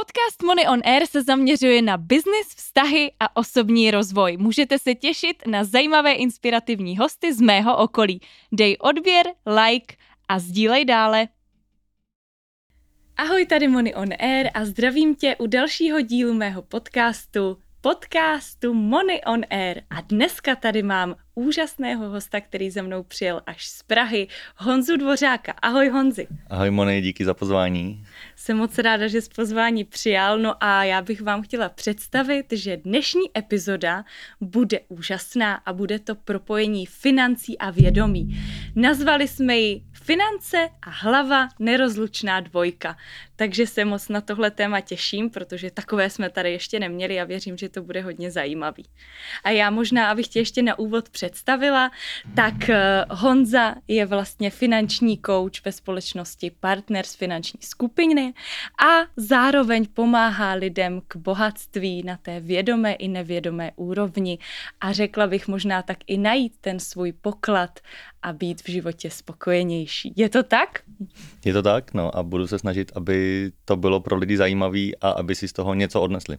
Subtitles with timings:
[0.00, 4.36] Podcast Money on Air se zaměřuje na biznis, vztahy a osobní rozvoj.
[4.36, 8.20] Můžete se těšit na zajímavé inspirativní hosty z mého okolí.
[8.52, 9.96] Dej odběr, like
[10.28, 11.28] a sdílej dále.
[13.16, 19.20] Ahoj, tady Money on Air a zdravím tě u dalšího dílu mého podcastu podcastu Money
[19.26, 19.82] on Air.
[19.90, 25.52] A dneska tady mám úžasného hosta, který za mnou přijel až z Prahy, Honzu Dvořáka.
[25.62, 26.26] Ahoj Honzi.
[26.50, 28.04] Ahoj Moni, díky za pozvání.
[28.36, 32.76] Jsem moc ráda, že jsi pozvání přijal, no a já bych vám chtěla představit, že
[32.76, 34.04] dnešní epizoda
[34.40, 38.40] bude úžasná a bude to propojení financí a vědomí.
[38.76, 42.96] Nazvali jsme ji Finance a hlava nerozlučná dvojka.
[43.40, 47.56] Takže se moc na tohle téma těším, protože takové jsme tady ještě neměli a věřím,
[47.56, 48.84] že to bude hodně zajímavý.
[49.44, 51.90] A já možná, abych tě ještě na úvod představila,
[52.34, 58.34] tak eh, Honza je vlastně finanční coach ve společnosti Partners finanční skupiny
[58.84, 64.38] a zároveň pomáhá lidem k bohatství na té vědomé i nevědomé úrovni
[64.80, 67.80] a řekla bych možná tak i najít ten svůj poklad
[68.22, 70.12] a být v životě spokojenější.
[70.16, 70.82] Je to tak?
[71.44, 73.29] Je to tak, no a budu se snažit, aby
[73.64, 76.38] to bylo pro lidi zajímavé a aby si z toho něco odnesli.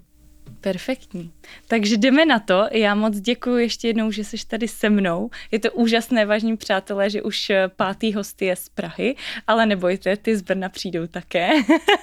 [0.61, 1.31] Perfektní.
[1.67, 2.67] Takže jdeme na to.
[2.72, 5.30] Já moc děkuji ještě jednou, že jsi tady se mnou.
[5.52, 9.16] Je to úžasné, vážní přátelé, že už eh, pátý host je z Prahy,
[9.47, 11.50] ale nebojte, ty z Brna přijdou také.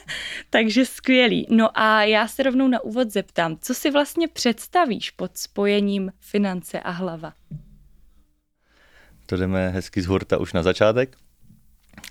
[0.51, 1.47] Takže skvělý.
[1.51, 6.81] No a já se rovnou na úvod zeptám, co si vlastně představíš pod spojením finance
[6.81, 7.33] a hlava?
[9.27, 11.17] To jdeme hezky z hurta už na začátek.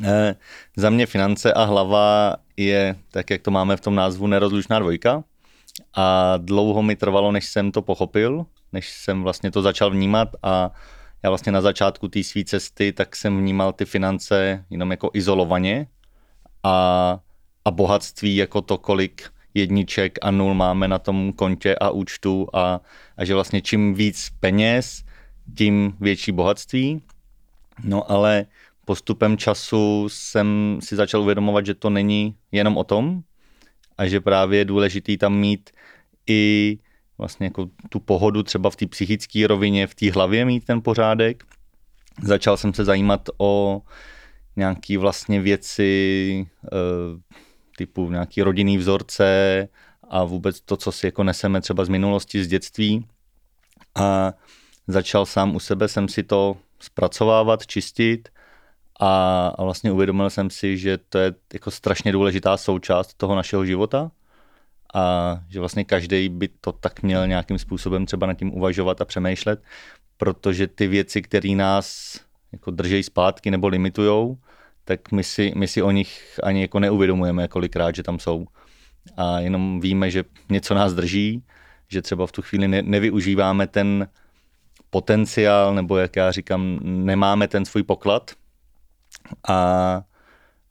[0.04, 0.36] Eh,
[0.76, 5.24] za mě finance a hlava je, tak jak to máme v tom názvu, nerozlučná dvojka.
[5.96, 10.72] A dlouho mi trvalo, než jsem to pochopil, než jsem vlastně to začal vnímat a
[11.24, 15.88] já vlastně na začátku té své cesty, tak jsem vnímal ty finance jenom jako izolovaně
[16.64, 17.20] a,
[17.66, 22.82] a bohatství jako to, kolik jedniček a nul máme na tom kontě a účtu a,
[23.18, 25.04] a že vlastně čím víc peněz,
[25.58, 27.02] tím větší bohatství.
[27.84, 28.46] No ale
[28.88, 33.22] postupem času jsem si začal uvědomovat, že to není jenom o tom,
[33.98, 35.70] a že právě je důležitý tam mít
[36.28, 36.78] i
[37.18, 41.44] vlastně jako tu pohodu třeba v té psychické rovině, v té hlavě mít ten pořádek.
[42.24, 43.82] Začal jsem se zajímat o
[44.56, 46.70] nějaké vlastně věci eh,
[47.78, 49.68] typu nějaký rodinný vzorce
[50.10, 53.06] a vůbec to, co si jako neseme třeba z minulosti, z dětství.
[53.96, 54.34] A
[54.88, 58.30] začal sám u sebe jsem si to zpracovávat, čistit
[59.00, 64.12] a, vlastně uvědomil jsem si, že to je jako strašně důležitá součást toho našeho života
[64.94, 69.06] a že vlastně každý by to tak měl nějakým způsobem třeba nad tím uvažovat a
[69.06, 69.64] přemýšlet,
[70.18, 72.20] protože ty věci, které nás
[72.52, 74.38] jako drží zpátky nebo limitujou,
[74.84, 78.46] tak my si, my si o nich ani jako neuvědomujeme kolikrát, že tam jsou.
[79.18, 81.44] A jenom víme, že něco nás drží,
[81.88, 84.08] že třeba v tu chvíli ne, nevyužíváme ten
[84.90, 88.32] potenciál, nebo jak já říkám, nemáme ten svůj poklad,
[89.50, 90.02] a,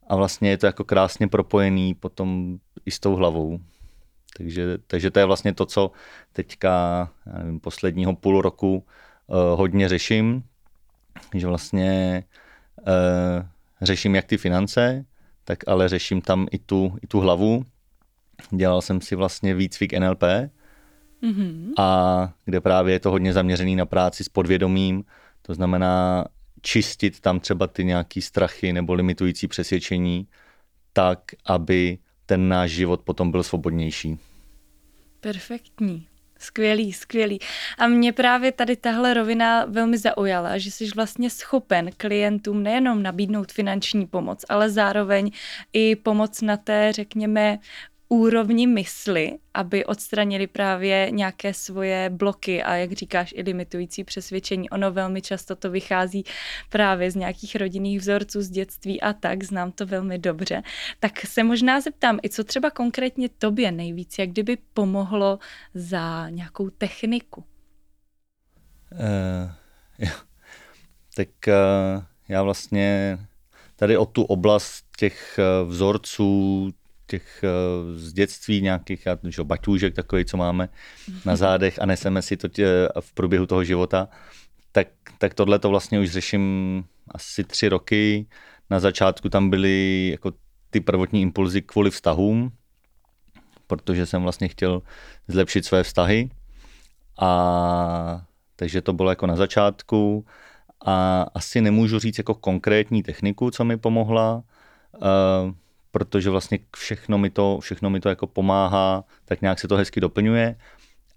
[0.06, 3.58] a vlastně je to jako krásně propojený potom i s tou hlavou.
[4.36, 5.90] Takže, takže to je vlastně to, co
[6.32, 6.70] teďka
[7.26, 8.84] já nevím, posledního půl roku
[9.26, 10.44] uh, hodně řeším,
[11.34, 12.24] že vlastně
[12.78, 13.46] uh,
[13.82, 15.04] řeším jak ty finance,
[15.44, 17.64] tak ale řeším tam i tu, i tu hlavu.
[18.50, 20.22] Dělal jsem si vlastně výcvik NLP,
[21.22, 21.72] mm-hmm.
[21.78, 25.04] a kde právě je to hodně zaměřený na práci s podvědomím,
[25.42, 26.24] to znamená
[26.62, 30.28] čistit tam třeba ty nějaký strachy nebo limitující přesvědčení,
[30.92, 34.18] tak, aby ten náš život potom byl svobodnější.
[35.20, 36.06] Perfektní.
[36.38, 37.38] Skvělý, skvělý.
[37.78, 43.52] A mě právě tady tahle rovina velmi zaujala, že jsi vlastně schopen klientům nejenom nabídnout
[43.52, 45.30] finanční pomoc, ale zároveň
[45.72, 47.58] i pomoc na té, řekněme,
[48.08, 54.70] úrovni mysli, aby odstranili právě nějaké svoje bloky a jak říkáš i limitující přesvědčení.
[54.70, 56.24] Ono velmi často to vychází
[56.70, 60.62] právě z nějakých rodinných vzorců z dětství a tak, znám to velmi dobře.
[61.00, 65.38] Tak se možná zeptám, i co třeba konkrétně tobě nejvíc, jak kdyby pomohlo
[65.74, 67.44] za nějakou techniku?
[68.92, 69.50] Uh.
[71.16, 73.18] Tak uh, já vlastně
[73.76, 76.72] tady o tu oblast těch vzorců,
[77.06, 77.48] těch eh,
[77.98, 80.68] z dětství nějakých že, baťůžek takový, co máme
[81.24, 84.08] na zádech a neseme si to tě, v průběhu toho života,
[84.72, 84.88] tak,
[85.18, 88.26] tak tohle to vlastně už řeším asi tři roky.
[88.70, 90.32] Na začátku tam byly jako
[90.70, 92.52] ty prvotní impulzy kvůli vztahům,
[93.66, 94.82] protože jsem vlastně chtěl
[95.28, 96.30] zlepšit své vztahy.
[97.20, 98.26] A
[98.56, 100.26] takže to bylo jako na začátku.
[100.84, 104.42] A asi nemůžu říct jako konkrétní techniku, co mi pomohla.
[104.96, 105.52] Uh,
[105.96, 110.00] protože vlastně všechno mi to, všechno mi to jako pomáhá, tak nějak se to hezky
[110.00, 110.56] doplňuje,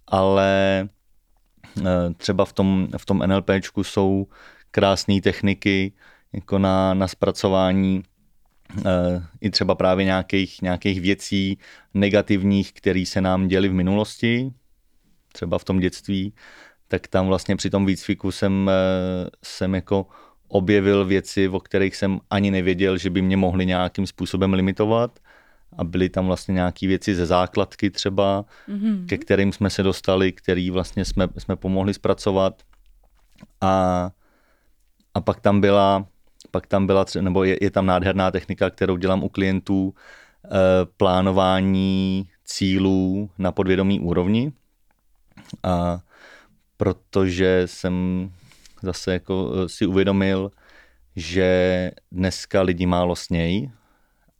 [0.07, 0.89] ale
[1.79, 4.27] eh, třeba v tom, v tom NLPčku jsou
[4.71, 5.93] krásné techniky
[6.33, 8.03] jako na, na zpracování
[8.85, 11.57] eh, i třeba právě nějakých, nějakých věcí
[11.93, 14.51] negativních, které se nám děly v minulosti,
[15.31, 16.33] třeba v tom dětství,
[16.87, 20.07] tak tam vlastně při tom výcviku jsem, eh, jsem jako
[20.49, 25.19] objevil věci, o kterých jsem ani nevěděl, že by mě mohly nějakým způsobem limitovat.
[25.77, 29.05] A byly tam vlastně nějaké věci ze základky třeba, mm-hmm.
[29.05, 32.61] ke kterým jsme se dostali, který vlastně jsme, jsme pomohli zpracovat.
[33.61, 34.11] A,
[35.13, 36.05] a pak tam byla,
[36.51, 39.93] pak tam byla, nebo je, je tam nádherná technika, kterou dělám u klientů,
[40.45, 40.49] eh,
[40.97, 44.51] plánování cílů na podvědomí úrovni.
[45.63, 45.99] A
[46.77, 48.29] protože jsem
[48.81, 50.51] zase jako eh, si uvědomil,
[51.15, 53.71] že dneska lidi málo snějí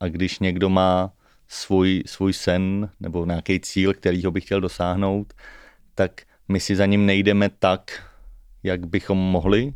[0.00, 1.12] a když někdo má
[1.48, 5.32] svůj, svůj sen nebo nějaký cíl, který ho by chtěl dosáhnout,
[5.94, 8.02] tak my si za ním nejdeme tak,
[8.62, 9.74] jak bychom mohli,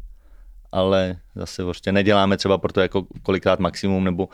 [0.72, 4.28] ale zase prostě neděláme třeba proto jako kolikrát maximum, nebo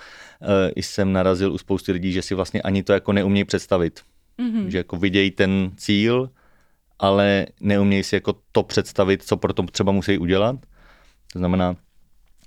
[0.76, 4.00] i jsem narazil u spousty lidí, že si vlastně ani to jako neumějí představit.
[4.38, 4.66] Mm-hmm.
[4.66, 6.30] Že jako vidějí ten cíl,
[7.00, 10.56] ale neumějí si jako to představit, co pro to třeba musí udělat.
[11.32, 11.76] To znamená,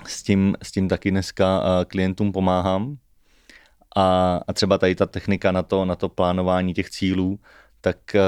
[0.08, 2.98] s tím, s tím taky dneska klientům pomáhám.
[3.96, 7.40] A, a třeba tady ta technika na to, na to plánování těch cílů,
[7.82, 8.22] tak e,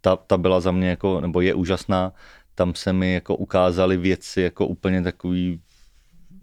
[0.00, 2.12] ta, ta byla za mě jako, nebo je úžasná.
[2.54, 5.60] Tam se mi jako ukázaly věci jako úplně takový,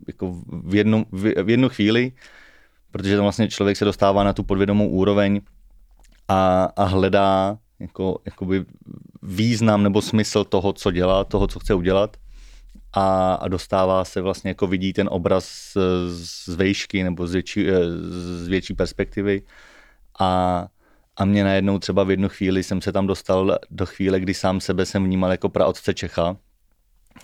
[0.07, 2.12] jako v jednu, v jednu chvíli,
[2.92, 5.42] protože tam vlastně člověk se dostává na tu podvědomou úroveň
[6.27, 8.65] a, a hledá jako, jakoby
[9.24, 12.18] význam nebo smysl toho, co dělá, toho, co chce udělat
[12.94, 15.77] a, a dostává se vlastně, jako vidí ten obraz z,
[16.47, 17.74] z vejšky nebo z větší, eh,
[18.44, 19.41] z větší perspektivy
[20.19, 20.68] a,
[21.18, 24.59] a mě najednou třeba v jednu chvíli jsem se tam dostal do chvíle, kdy sám
[24.59, 26.38] sebe jsem vnímal jako praotce Čecha.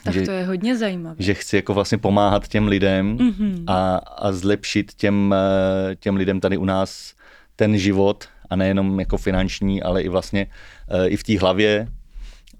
[0.03, 1.15] Tak že, to je hodně zajímavé.
[1.19, 3.63] Že chci jako vlastně pomáhat těm lidem mm-hmm.
[3.67, 7.13] a, a zlepšit těm, eh, těm lidem tady u nás
[7.55, 10.47] ten život a nejenom jako finanční, ale i vlastně
[10.89, 11.87] e, i v té hlavě.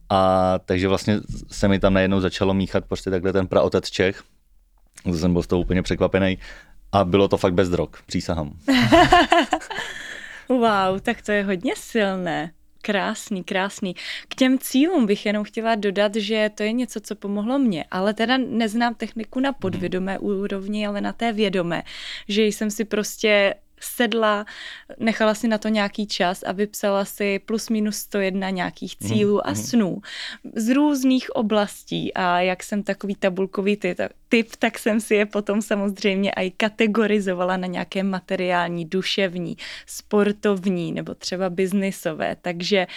[0.10, 1.20] A takže vlastně
[1.52, 4.24] se mi tam najednou začalo míchat prostě takhle ten praotec Čech.
[5.04, 6.38] To jsem byl z toho úplně překvapený.
[6.92, 8.54] A bylo to fakt bez drog, přísahám.
[10.50, 12.52] wow, tak to je hodně silné.
[12.82, 13.96] Krásný, krásný.
[14.28, 18.14] K těm cílům bych jenom chtěla dodat, že to je něco, co pomohlo mně, ale
[18.14, 21.84] teda neznám techniku na podvědomé úrovni, ale na té vědomé,
[22.28, 23.54] že jsem si prostě
[23.84, 24.46] sedla,
[25.00, 29.34] nechala si na to nějaký čas a vypsala si plus minus 101 nějakých mhm, cílů
[29.34, 29.56] mm, a mhm.
[29.56, 30.02] snů
[30.56, 33.98] z různých oblastí a jak jsem takový tabulkový typ,
[34.30, 41.16] typ, tak jsem si je potom samozřejmě i kategorizovala na nějaké materiální, duševní, sportovní nebo
[41.16, 42.88] třeba biznisové, takže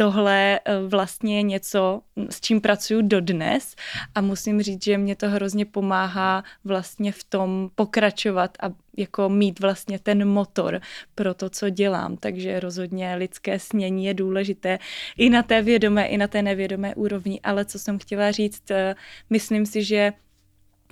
[0.00, 3.76] tohle eh, vlastně je něco, s čím pracuju dodnes
[4.14, 9.60] a musím říct, že mě to hrozně pomáhá vlastně v tom pokračovat a jako mít
[9.60, 10.80] vlastně ten motor
[11.14, 12.16] pro to, co dělám.
[12.16, 14.78] Takže rozhodně lidské snění je důležité
[15.16, 17.40] i na té vědomé, i na té nevědomé úrovni.
[17.40, 18.94] Ale co jsem chtěla říct, eh,
[19.30, 20.12] myslím si, že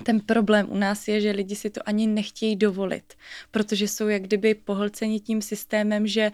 [0.03, 3.15] ten problém u nás je, že lidi si to ani nechtějí dovolit,
[3.51, 6.33] protože jsou jak kdyby pohlceni tím systémem, že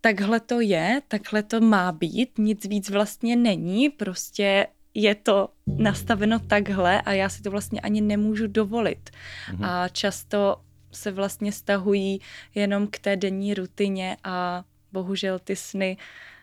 [0.00, 6.38] takhle to je, takhle to má být, nic víc vlastně není, prostě je to nastaveno
[6.38, 9.10] takhle a já si to vlastně ani nemůžu dovolit.
[9.52, 9.64] Mhm.
[9.64, 10.56] A často
[10.92, 12.20] se vlastně stahují
[12.54, 15.96] jenom k té denní rutině a bohužel ty sny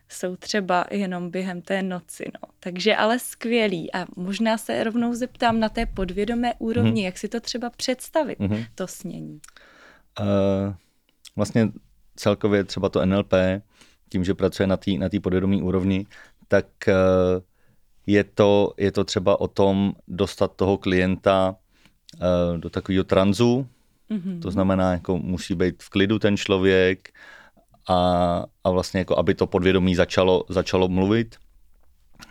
[0.10, 2.26] jsou třeba jenom během té noci.
[2.34, 2.50] No.
[2.60, 3.94] Takže ale skvělý.
[3.94, 7.06] A možná se rovnou zeptám na té podvědomé úrovni, mm.
[7.06, 8.64] jak si to třeba představit, mm.
[8.76, 9.40] to snění.
[10.20, 10.74] Uh,
[11.36, 11.72] vlastně
[12.18, 13.34] celkově třeba to NLP,
[14.10, 16.06] tím, že pracuje na té na tý podvědomí úrovni,
[16.48, 16.94] tak uh,
[18.08, 21.56] je to, je to třeba o tom dostat toho klienta
[22.16, 23.68] uh, do takového tranzu,
[24.10, 24.42] Mm-hmm.
[24.42, 27.14] To znamená, jako musí být v klidu ten člověk
[27.90, 31.36] a, a vlastně jako, aby to podvědomí začalo, začalo mluvit.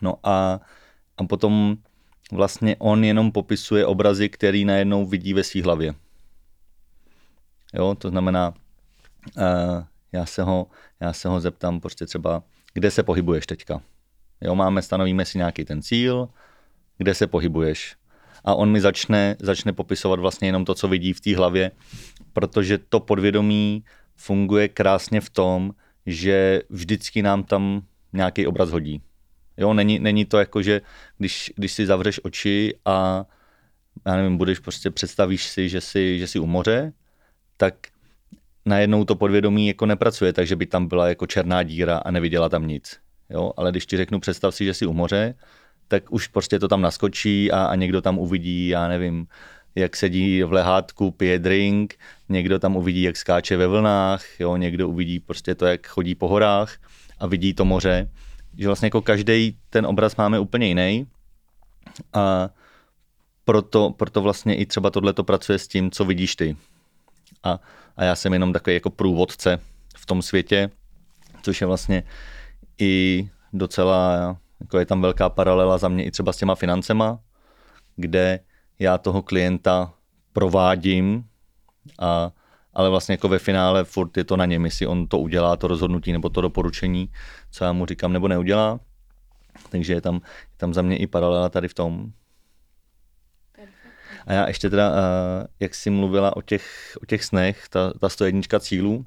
[0.02, 0.60] No a,
[1.16, 1.76] a potom
[2.32, 5.94] vlastně on jenom popisuje obrazy, který najednou vidí ve své hlavě.
[7.74, 8.54] Jo, to znamená,
[10.12, 10.66] já, se ho,
[11.00, 12.42] já se ho zeptám prostě třeba,
[12.74, 13.82] kde se pohybuješ teďka.
[14.40, 16.28] Jo, máme, stanovíme si nějaký ten cíl,
[16.98, 17.96] kde se pohybuješ
[18.46, 21.70] a on mi začne, začne popisovat vlastně jenom to, co vidí v té hlavě,
[22.32, 23.84] protože to podvědomí
[24.16, 25.74] funguje krásně v tom,
[26.06, 29.02] že vždycky nám tam nějaký obraz hodí.
[29.56, 30.80] Jo, není, není to jako, že
[31.18, 33.26] když, když si zavřeš oči a
[34.06, 36.92] já nevím, budeš prostě představíš si, že jsi, že jsi u moře,
[37.56, 37.74] tak
[38.66, 42.66] najednou to podvědomí jako nepracuje, takže by tam byla jako černá díra a neviděla tam
[42.66, 42.98] nic.
[43.30, 43.52] Jo?
[43.56, 45.34] Ale když ti řeknu, představ si, že jsi u moře,
[45.88, 49.26] tak už prostě to tam naskočí a, a někdo tam uvidí, já nevím,
[49.74, 51.94] jak sedí v lehátku, pije drink,
[52.28, 56.28] někdo tam uvidí, jak skáče ve vlnách, jo, někdo uvidí prostě to, jak chodí po
[56.28, 56.76] horách
[57.18, 58.10] a vidí to moře.
[58.58, 61.06] Že vlastně jako každý ten obraz máme úplně jiný
[62.12, 62.48] a
[63.44, 66.56] proto, proto vlastně i třeba tohle to pracuje s tím, co vidíš ty.
[67.46, 67.60] A,
[67.96, 69.58] a já jsem jenom takový jako průvodce
[69.96, 70.70] v tom světě,
[71.42, 72.02] což je vlastně
[72.78, 77.18] i docela, jako je tam velká paralela za mě i třeba s těma financema,
[77.96, 78.40] kde
[78.78, 79.94] já toho klienta
[80.32, 81.24] provádím,
[81.98, 82.30] a,
[82.74, 85.66] ale vlastně jako ve finále furt je to na něm, jestli on to udělá, to
[85.68, 87.12] rozhodnutí nebo to doporučení,
[87.50, 88.80] co já mu říkám nebo neudělá.
[89.70, 92.12] Takže je tam, je tam za mě i paralela tady v tom.
[94.26, 94.92] A já ještě teda,
[95.60, 99.04] jak jsi mluvila o těch, o těch snech, ta, ta 101 cílů,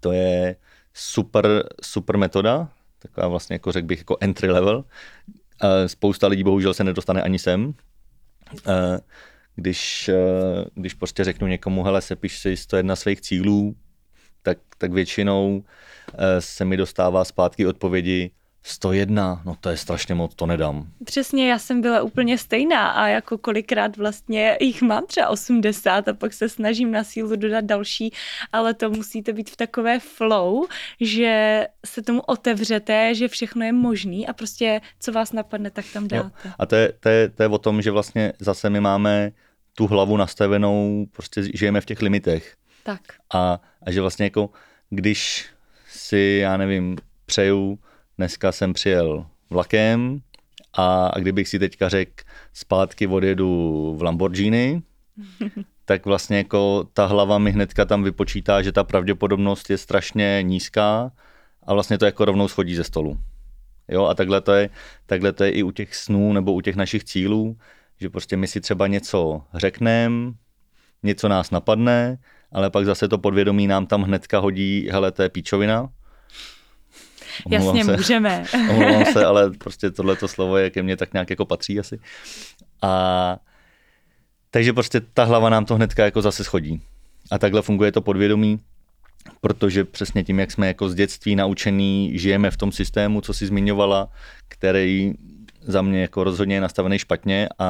[0.00, 0.56] to je
[0.94, 4.84] super, super metoda, taková vlastně jako řekl bych jako entry level.
[5.86, 7.74] Spousta lidí bohužel se nedostane ani sem.
[9.54, 10.10] Když,
[10.74, 13.76] když prostě řeknu někomu, hele, sepiš si 101 svých cílů,
[14.42, 15.64] tak, tak většinou
[16.38, 18.30] se mi dostává zpátky odpovědi,
[18.62, 20.86] 101, no to je strašně moc, to nedám.
[21.04, 26.12] Přesně, já jsem byla úplně stejná a jako kolikrát vlastně jich mám třeba 80 a
[26.12, 28.12] pak se snažím na sílu dodat další,
[28.52, 30.66] ale to musíte být v takové flow,
[31.00, 36.08] že se tomu otevřete, že všechno je možný a prostě co vás napadne, tak tam
[36.08, 36.48] dáte.
[36.48, 36.52] Jo.
[36.58, 39.32] A to je, to, je, to je o tom, že vlastně zase my máme
[39.74, 42.54] tu hlavu nastavenou, prostě žijeme v těch limitech.
[42.82, 43.00] Tak.
[43.34, 44.50] A, a že vlastně jako,
[44.90, 45.46] když
[45.88, 46.96] si, já nevím,
[47.26, 47.78] přeju
[48.18, 50.20] dneska jsem přijel vlakem
[50.72, 54.82] a, a kdybych si teďka řekl zpátky odjedu v Lamborghini,
[55.84, 61.12] tak vlastně jako ta hlava mi hnedka tam vypočítá, že ta pravděpodobnost je strašně nízká
[61.62, 63.18] a vlastně to jako rovnou schodí ze stolu.
[63.88, 64.70] Jo, a takhle to, je,
[65.06, 67.56] takhle to je i u těch snů nebo u těch našich cílů,
[68.00, 70.32] že prostě my si třeba něco řekneme,
[71.02, 72.18] něco nás napadne,
[72.52, 75.88] ale pak zase to podvědomí nám tam hnedka hodí, hele, to je píčovina,
[77.44, 77.96] Omlouvám Jasně, se.
[77.96, 78.44] můžeme.
[78.70, 82.00] Omlouvám se, ale prostě tohleto slovo je ke mně tak nějak jako patří asi.
[82.82, 83.36] A
[84.50, 86.82] takže prostě ta hlava nám to hnedka jako zase schodí.
[87.30, 88.60] A takhle funguje to podvědomí,
[89.40, 93.46] protože přesně tím, jak jsme jako z dětství naučený, žijeme v tom systému, co si
[93.46, 94.08] zmiňovala,
[94.48, 95.12] který
[95.62, 97.68] za mě jako rozhodně je nastavený špatně a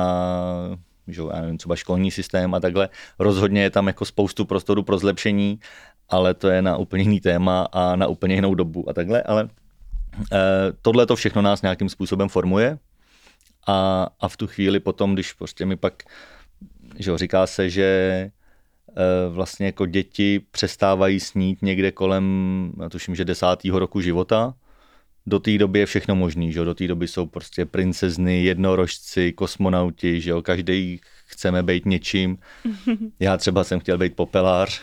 [1.09, 2.89] že já nevím, třeba školní systém a takhle.
[3.19, 5.61] Rozhodně je tam jako spoustu prostoru pro zlepšení,
[6.09, 9.49] ale to je na úplně jiný téma a na úplně jinou dobu a takhle, ale
[10.33, 10.37] eh,
[10.83, 12.79] tohle to všechno nás nějakým způsobem formuje
[13.67, 16.03] a, a v tu chvíli potom, když prostě mi pak,
[16.99, 17.85] že jo, říká se, že
[18.91, 18.95] eh,
[19.29, 24.55] vlastně jako děti přestávají snít někde kolem, já tuším, že desátého roku života,
[25.27, 26.65] do té doby je všechno možný, že jo?
[26.65, 30.43] do té doby jsou prostě princezny, jednorožci, kosmonauti, že jo?
[30.43, 32.39] každý chceme být něčím.
[33.21, 34.83] Já třeba jsem chtěl být popelář,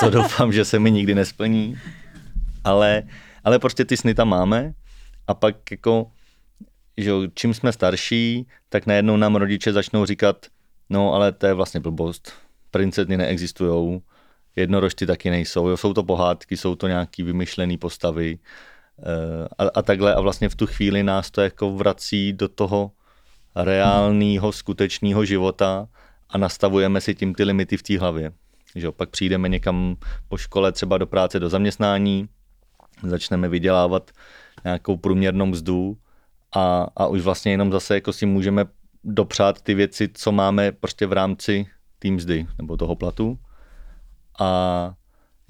[0.00, 1.78] to doufám, že se mi nikdy nesplní,
[2.64, 3.02] ale,
[3.44, 4.72] ale prostě ty sny tam máme.
[5.26, 6.10] A pak jako,
[6.96, 10.46] že čím jsme starší, tak najednou nám rodiče začnou říkat,
[10.90, 12.32] no ale to je vlastně blbost,
[12.70, 14.02] princezny neexistujou,
[14.56, 18.38] jednorožci taky nejsou, jo, jsou to pohádky, jsou to nějaký vymyšlené postavy,
[19.02, 20.14] Eh, a, a takhle.
[20.14, 22.90] A vlastně v tu chvíli nás to jako vrací do toho
[23.56, 25.88] reálného, skutečného života
[26.30, 28.32] a nastavujeme si tím ty limity v té hlavě.
[28.74, 29.96] Že pak přijdeme někam
[30.28, 32.28] po škole, třeba do práce, do zaměstnání,
[33.02, 34.10] začneme vydělávat
[34.64, 35.96] nějakou průměrnou mzdu
[36.56, 38.64] a, a už vlastně jenom zase jako si můžeme
[39.04, 41.66] dopřát ty věci, co máme prostě v rámci
[41.98, 43.38] té mzdy nebo toho platu.
[44.40, 44.94] A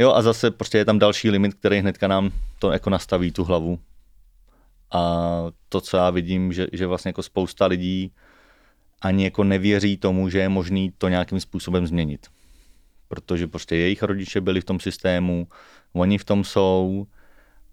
[0.01, 3.45] Jo a zase prostě je tam další limit, který hnedka nám to jako nastaví tu
[3.45, 3.79] hlavu.
[4.93, 8.13] A to, co já vidím, že, že vlastně jako spousta lidí
[9.01, 12.27] ani jako nevěří tomu, že je možný to nějakým způsobem změnit.
[13.09, 15.49] Protože prostě jejich rodiče byli v tom systému,
[15.93, 17.07] oni v tom jsou.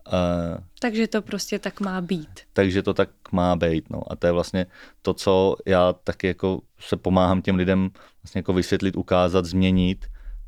[0.08, 2.40] Uh, takže to prostě tak má být.
[2.54, 3.90] Takže to tak má být.
[3.90, 4.12] No.
[4.12, 4.66] A to je vlastně
[5.02, 7.90] to, co já taky jako se pomáhám těm lidem
[8.24, 10.06] vlastně jako vysvětlit, ukázat, změnit,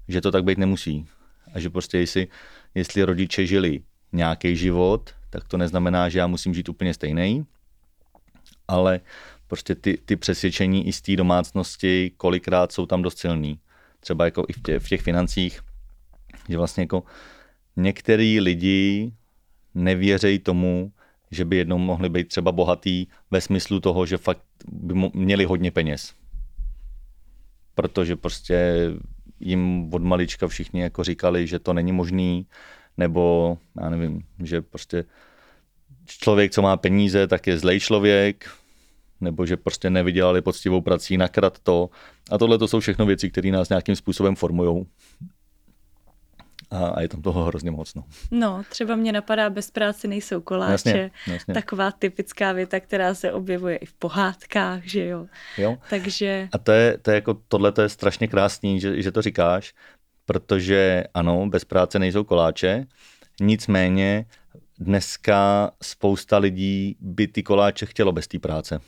[0.07, 1.07] že to tak být nemusí
[1.53, 2.27] a že prostě jestli,
[2.75, 7.45] jestli rodiče žili nějaký život, tak to neznamená, že já musím žít úplně stejný,
[8.67, 8.99] ale
[9.47, 13.59] prostě ty, ty přesvědčení i z té domácnosti kolikrát jsou tam dost silný.
[13.99, 15.61] Třeba jako i v, tě, v těch financích,
[16.49, 17.03] že vlastně jako
[17.75, 19.13] některý lidi
[19.75, 20.91] nevěří tomu,
[21.31, 25.71] že by jednou mohli být třeba bohatý ve smyslu toho, že fakt by měli hodně
[25.71, 26.13] peněz.
[27.75, 28.73] Protože prostě
[29.39, 32.45] jim od malička všichni jako říkali, že to není možný,
[32.99, 35.05] nebo já nevím, že prostě
[36.05, 38.49] člověk, co má peníze, tak je zlej člověk,
[39.21, 41.89] nebo že prostě nevydělali poctivou prací, nakrát to.
[42.31, 44.85] A tohle to jsou všechno věci, které nás nějakým způsobem formují.
[46.71, 47.95] A, a je tam toho hrozně moc.
[47.95, 48.03] No.
[48.31, 50.89] no, třeba mě napadá, bez práce nejsou koláče.
[50.89, 51.53] Jasně, jasně.
[51.53, 55.25] Taková typická věta, která se objevuje i v pohádkách, že jo.
[55.57, 55.77] jo.
[55.89, 56.49] Takže...
[56.51, 59.73] A to je, to je jako, tohle to je strašně krásný, že, že to říkáš,
[60.29, 62.85] protože ano, bez práce nejsou koláče,
[63.41, 64.25] nicméně
[64.79, 68.79] dneska spousta lidí by ty koláče chtělo bez té práce.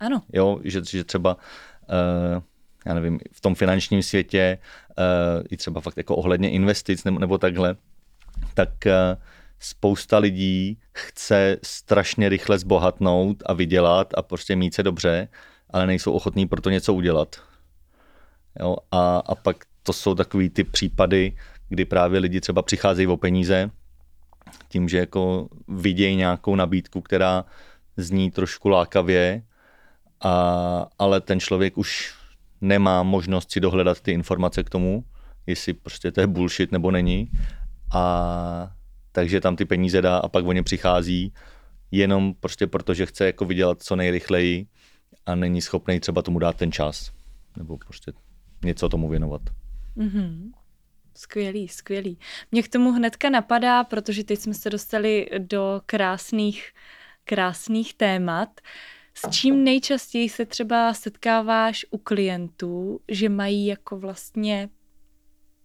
[0.00, 0.22] Ano.
[0.32, 2.42] Jo, že, že třeba, uh,
[2.86, 4.58] já nevím, v tom finančním světě,
[4.98, 7.76] uh, i třeba fakt jako ohledně investic nebo, nebo takhle,
[8.54, 9.22] tak uh,
[9.58, 15.28] spousta lidí chce strašně rychle zbohatnout a vydělat a prostě mít se dobře,
[15.70, 17.36] ale nejsou ochotní pro to něco udělat.
[18.60, 21.32] Jo, a, a pak to jsou takový ty případy,
[21.68, 23.70] kdy právě lidi třeba přicházejí o peníze,
[24.68, 27.44] tím, že jako vidějí nějakou nabídku, která
[27.96, 29.42] zní trošku lákavě,
[30.20, 32.14] a, ale ten člověk už
[32.60, 35.04] nemá možnost si dohledat ty informace k tomu,
[35.46, 37.30] jestli prostě to je bullshit nebo není.
[37.94, 38.72] A
[39.12, 41.34] takže tam ty peníze dá a pak o ně přichází
[41.90, 44.66] jenom prostě proto, že chce jako vydělat co nejrychleji
[45.26, 47.10] a není schopný třeba tomu dát ten čas.
[47.56, 48.12] Nebo prostě
[48.64, 49.42] něco tomu věnovat.
[49.96, 50.52] Mm-hmm.
[51.16, 52.18] Skvělý, skvělý.
[52.52, 56.72] Mě k tomu hnedka napadá, protože teď jsme se dostali do krásných,
[57.24, 58.60] krásných témat.
[59.14, 64.68] S čím nejčastěji se třeba setkáváš u klientů, že mají jako vlastně,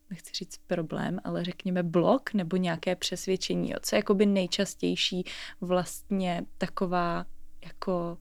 [0.10, 5.24] nechci říct problém, ale řekněme blok nebo nějaké přesvědčení, co je jakoby nejčastější
[5.62, 7.26] vlastně taková
[7.66, 8.18] jako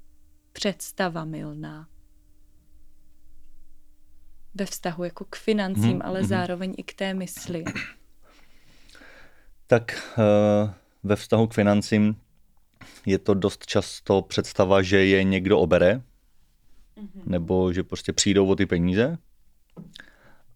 [0.52, 1.88] představa milná
[4.54, 6.28] ve vztahu jako k financím, hmm, ale hmm.
[6.28, 7.64] zároveň i k té mysli?
[9.66, 10.70] Tak uh,
[11.02, 12.16] ve vztahu k financím
[13.06, 17.22] je to dost často představa, že je někdo obere, mm-hmm.
[17.26, 19.18] nebo že prostě přijdou o ty peníze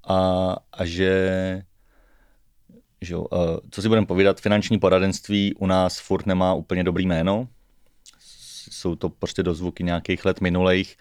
[0.08, 1.62] a, a že,
[3.00, 3.26] že uh,
[3.70, 7.48] co si budeme povídat, finanční poradenství u nás furt nemá úplně dobrý jméno.
[8.70, 10.96] Jsou to prostě dozvuky nějakých let minulých.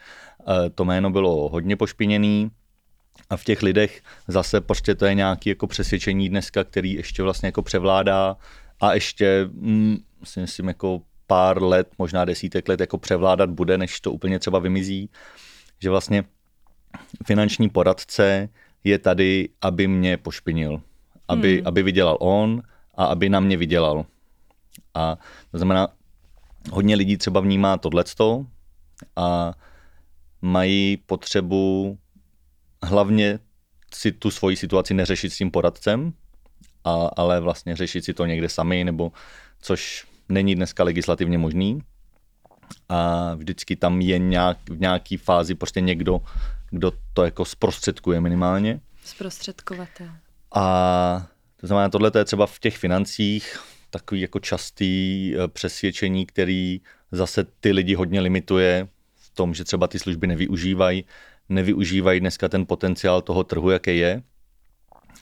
[0.48, 2.52] Uh, to jméno bylo hodně pošpiněný
[3.30, 7.48] a v těch lidech zase prostě to je nějaké jako přesvědčení dneska, který ještě vlastně
[7.48, 8.38] jako převládá
[8.80, 14.00] a ještě mm, si myslím jako pár let, možná desítek let jako převládat bude, než
[14.00, 15.10] to úplně třeba vymizí,
[15.80, 16.24] že vlastně
[17.26, 18.50] finanční poradce
[18.84, 20.82] je tady, aby mě pošpinil,
[21.28, 21.68] aby, hmm.
[21.68, 22.62] aby vydělal on
[22.96, 24.06] a aby na mě vydělal.
[24.94, 25.18] A
[25.52, 25.88] to znamená,
[26.72, 28.46] hodně lidí třeba vnímá tohleto
[29.16, 29.54] a
[30.42, 31.98] mají potřebu
[32.84, 33.40] hlavně
[33.94, 36.14] si tu svoji situaci neřešit s tím poradcem,
[36.84, 39.12] a, ale vlastně řešit si to někde sami, nebo
[39.62, 41.82] což není dneska legislativně možný.
[42.90, 46.20] A vždycky tam je nějak, v nějaký fázi prostě někdo,
[46.70, 48.80] kdo to jako zprostředkuje minimálně.
[49.04, 50.08] Zprostředkovatel.
[50.56, 51.28] A
[51.60, 53.60] to znamená, tohle je třeba v těch financích
[53.90, 59.88] takový jako častý eh, přesvědčení, který zase ty lidi hodně limituje v tom, že třeba
[59.88, 61.06] ty služby nevyužívají,
[61.50, 64.24] nevyužívají dneska ten potenciál toho trhu, jaký je.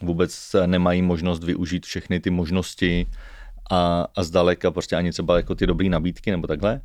[0.02, 3.08] Vůbec nemají možnost využít všechny ty možnosti
[3.72, 6.82] a, a zdaleka prostě ani třeba jako ty dobré nabídky nebo takhle.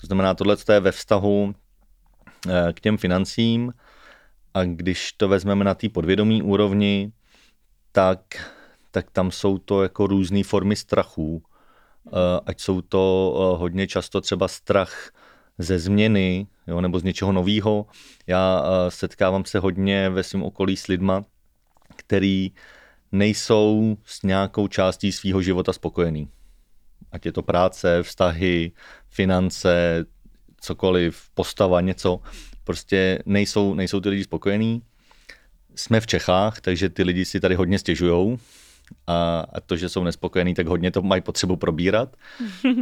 [0.00, 1.54] To znamená, tohle je ve vztahu
[2.48, 3.72] eh, k těm financím
[4.54, 7.12] a když to vezmeme na té podvědomí úrovni,
[7.92, 8.20] tak,
[8.90, 11.42] tak tam jsou to jako různé formy strachů.
[12.06, 15.10] Eh, ať jsou to eh, hodně často třeba strach
[15.58, 17.86] ze změny jo, nebo z něčeho nového.
[18.26, 21.24] Já setkávám se hodně ve svém okolí s lidma,
[21.96, 22.52] který
[23.12, 26.28] nejsou s nějakou částí svého života spokojený.
[27.12, 28.72] Ať je to práce, vztahy,
[29.08, 30.04] finance,
[30.60, 32.20] cokoliv, postava, něco.
[32.64, 34.82] Prostě nejsou, nejsou ty lidi spokojení.
[35.74, 38.38] Jsme v Čechách, takže ty lidi si tady hodně stěžujou.
[39.06, 42.16] A, a to, že jsou nespokojení, tak hodně to mají potřebu probírat.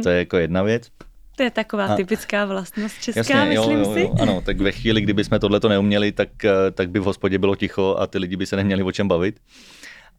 [0.03, 0.89] To je jako jedna věc.
[1.37, 4.21] To je taková a, typická vlastnost česká, jasně, myslím jo, jo, jo, si.
[4.21, 7.37] Ano, tak ve chvíli, kdyby jsme tohle to neuměli, tak, eh, tak by v hospodě
[7.39, 9.39] bylo ticho a ty lidi by se neměli o čem bavit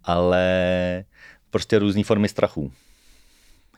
[0.08, 1.04] ale
[1.50, 2.72] prostě různé formy strachu.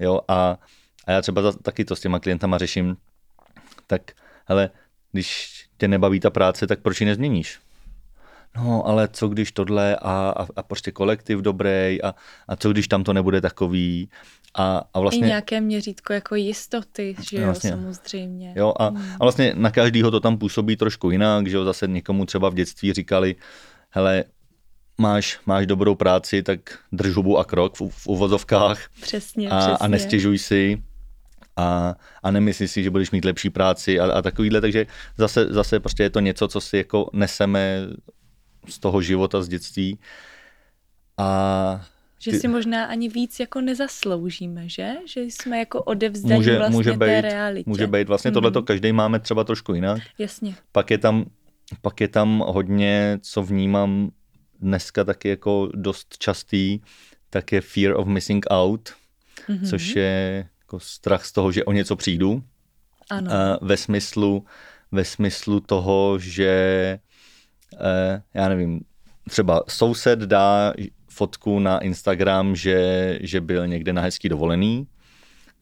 [0.01, 0.59] Jo, a,
[1.07, 2.97] a já třeba taky to s těma klientama řeším,
[3.87, 4.03] tak
[4.45, 4.71] hele,
[5.13, 7.59] když tě nebaví ta práce, tak proč ji nezměníš?
[8.57, 12.15] No, ale co když tohle a, a, a prostě kolektiv dobrý a,
[12.49, 14.09] a co když tam to nebude takový
[14.55, 15.27] a, a vlastně...
[15.27, 18.53] I nějaké měřítko jako jistoty, že jo, vlastně, samozřejmě.
[18.57, 19.13] Jo, a, hmm.
[19.21, 22.55] a vlastně na každýho to tam působí trošku jinak, že jo, zase někomu třeba v
[22.55, 23.37] dětství říkali,
[23.91, 24.25] hele,
[24.99, 26.61] máš, máš dobrou práci, tak
[26.93, 29.77] drž hubu a krok v, v uvozovkách Přesně, a, přesně.
[29.77, 30.83] a nestěžuj si
[31.57, 34.87] a, a nemyslí si, že budeš mít lepší práci a, a takovýhle, takže
[35.19, 37.87] zase, zase prostě je to něco, co si jako neseme
[38.69, 39.99] z toho života, z dětství
[41.19, 41.87] a
[42.19, 44.91] Že ty- si možná ani víc jako nezasloužíme, že?
[45.07, 47.71] Že jsme jako odevzdaní může, vlastně může té být, realitě.
[47.71, 48.35] může být vlastně Mhm.
[48.35, 50.03] tohleto každý máme třeba trošku jinak.
[50.19, 50.55] Jasně.
[50.73, 51.25] Pak je tam,
[51.83, 54.11] pak je tam hodně, co vnímám
[54.61, 56.81] dneska taky jako dost častý,
[57.31, 58.91] tak je fear of missing out,
[59.49, 59.67] Mhm.
[59.67, 62.43] což je jako strach z toho, že o něco přijdu.
[63.11, 63.31] Ano.
[63.33, 64.45] Eh, ve smyslu,
[64.93, 66.99] ve smyslu toho, že
[68.35, 68.81] já nevím,
[69.29, 70.73] třeba soused dá
[71.09, 74.87] fotku na Instagram, že, že byl někde na hezký dovolený,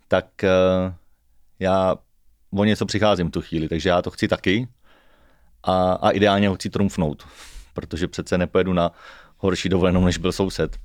[0.08, 0.94] tak eh,
[1.58, 1.96] já
[2.50, 4.68] o něco přicházím tu chvíli, takže já to chci taky
[5.62, 7.26] a, a ideálně ho chci trumfnout,
[7.74, 8.92] protože přece nepojedu na
[9.38, 10.78] horší dovolenou, než byl soused.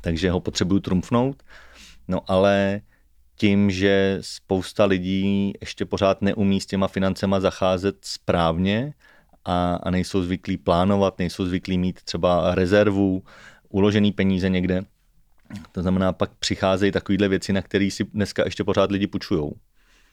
[0.00, 1.42] Takže ho potřebuju trumfnout,
[2.08, 2.80] no ale
[3.36, 8.94] tím, že spousta lidí ještě pořád neumí s těma financema zacházet správně
[9.48, 13.22] a, a nejsou zvyklí plánovat, nejsou zvyklí mít třeba rezervu,
[13.68, 14.84] uložený peníze někde.
[15.72, 19.52] To znamená, pak přicházejí takovéhle věci, na které si dneska ještě pořád lidi půjčujou.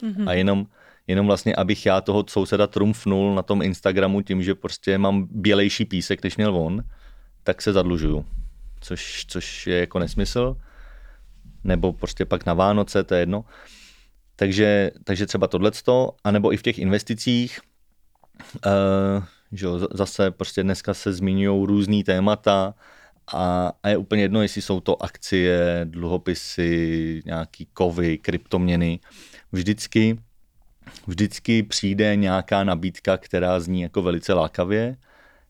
[0.04, 0.28] Mhm.
[0.28, 0.68] A jenom,
[1.08, 5.86] jenom vlastně, abych já toho souseda trumfnul na tom Instagramu tím, že prostě mám bělejší
[5.86, 6.84] písek, než měl on,
[7.44, 8.26] tak se zadlužuju.
[8.82, 10.58] Což, což je jako nesmysl.
[11.64, 13.46] Nebo prostě pak na Vánoce, to je jedno.
[14.36, 17.60] Takže, takže třeba tohleto, anebo i v těch investicích,
[18.66, 22.74] uh, že jo, zase prostě dneska se zmiňují různý témata
[23.34, 29.00] a, a je úplně jedno, jestli jsou to akcie, dluhopisy, nějaký kovy, kryptoměny.
[29.52, 30.20] Vždycky,
[31.08, 34.98] vždycky přijde nějaká nabídka, která zní jako velice lákavě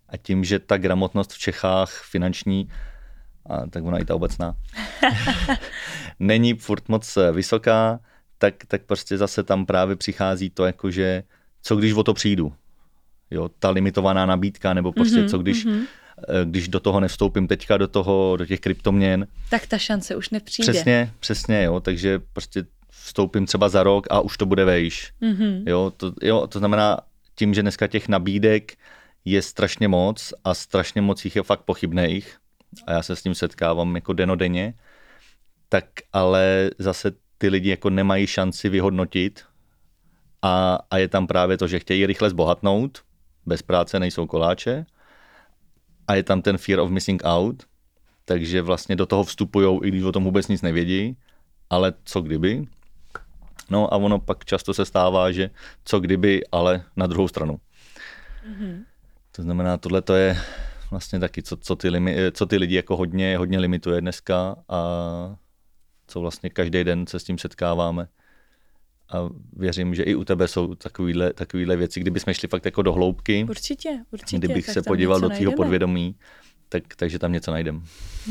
[0.09, 2.69] a tím, že ta gramotnost v Čechách finanční,
[3.45, 4.55] a tak ona i ta obecná,
[6.19, 7.99] není furt moc eh, vysoká,
[8.37, 11.23] tak, tak prostě zase tam právě přichází to, jako že
[11.61, 12.53] co když o to přijdu.
[13.31, 15.83] Jo, ta limitovaná nabídka, nebo prostě Mhm, co když, mhm.
[16.29, 19.27] eh, když do toho nevstoupím teďka do toho, do těch kryptoměn.
[19.49, 20.71] Tak ta šance už nepřijde.
[20.73, 25.13] Přesně, přesně, jo, takže prostě vstoupím třeba za rok a už to bude vejš.
[25.21, 25.63] Mhm.
[25.67, 26.97] Jo, to, jo, to znamená
[27.35, 28.73] tím, že dneska těch nabídek
[29.25, 32.37] je strašně moc a strašně moc jich je fakt pochybných
[32.87, 34.73] a já se s tím setkávám jako denodenně,
[35.69, 39.43] tak ale zase ty lidi jako nemají šanci vyhodnotit
[40.41, 43.01] a, a je tam právě to, že chtějí rychle zbohatnout,
[43.45, 44.85] bez práce nejsou koláče
[46.07, 47.63] a je tam ten fear of missing out,
[48.25, 51.17] takže vlastně do toho vstupují, i když o tom vůbec nic nevědí,
[51.69, 52.67] ale co kdyby,
[53.69, 55.49] No a ono pak často se stává, že
[55.85, 57.59] co kdyby, ale na druhou stranu.
[58.47, 58.85] Mhm.
[59.31, 60.37] To znamená, tohle to je
[60.91, 64.79] vlastně taky, co, co, ty, limi, co ty lidi jako hodně, hodně limituje dneska a
[66.07, 68.07] co vlastně každý den se s tím setkáváme.
[69.09, 72.81] A věřím, že i u tebe jsou takovýhle, takovýhle věci, kdyby jsme šli fakt jako
[72.81, 74.37] do hloubky, Určitě, určitě.
[74.37, 76.15] kdybych se podíval do tvého podvědomí,
[76.69, 77.83] tak, takže tam něco najdem.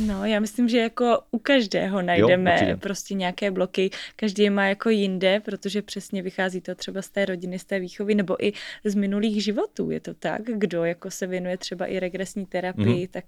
[0.07, 2.77] No, já myslím, že jako u každého najdeme určitě.
[2.77, 3.91] prostě nějaké bloky.
[4.17, 7.81] Každý je má jako jinde, protože přesně vychází to třeba z té rodiny, z té
[7.81, 8.53] výchovy, nebo i
[8.85, 9.91] z minulých životů.
[9.91, 13.07] Je to tak, kdo jako se věnuje třeba i regresní terapii, Mhm.
[13.11, 13.25] tak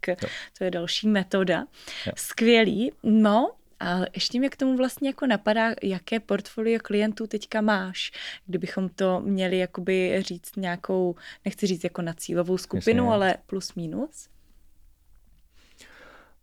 [0.59, 1.67] to je další metoda.
[2.07, 2.13] Jo.
[2.17, 2.93] Skvělý.
[3.03, 8.12] No, a ještě mě k tomu vlastně jako napadá, jaké portfolio klientů teďka máš,
[8.47, 13.15] kdybychom to měli jakoby říct nějakou, nechci říct jako na cílovou skupinu, Jasně.
[13.15, 14.29] ale plus minus.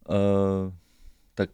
[0.10, 0.74] Uh,
[1.36, 1.50] tak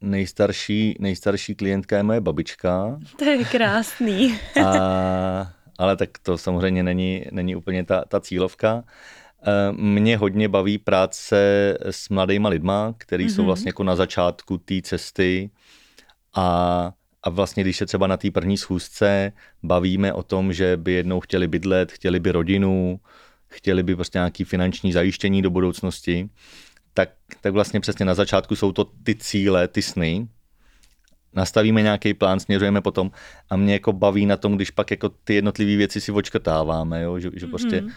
[0.00, 4.38] nejstarší, nejstarší klientka je moje babička, To je krásný.
[4.66, 8.84] A, ale tak to samozřejmě není, není úplně ta, ta cílovka.
[9.46, 11.38] Eh, Mě hodně baví práce
[11.80, 13.34] s mladýma lidma, kteří mm-hmm.
[13.34, 13.46] jsou Mhm.
[13.46, 15.50] vlastně jako na začátku té cesty
[16.34, 20.92] a, a vlastně když se třeba na té první schůzce bavíme o tom, že by
[20.92, 23.00] jednou chtěli bydlet, chtěli by rodinu,
[23.48, 26.28] chtěli by prostě nějaký finanční zajištění do budoucnosti,
[26.94, 30.28] tak, tak vlastně přesně na začátku jsou to ty cíle, ty sny,
[31.34, 33.10] nastavíme nějaký plán, směřujeme potom
[33.50, 37.18] a mě jako baví na tom, když pak jako ty jednotlivé věci si očkrtáváme, jo?
[37.18, 37.90] Že, že prostě Mhm.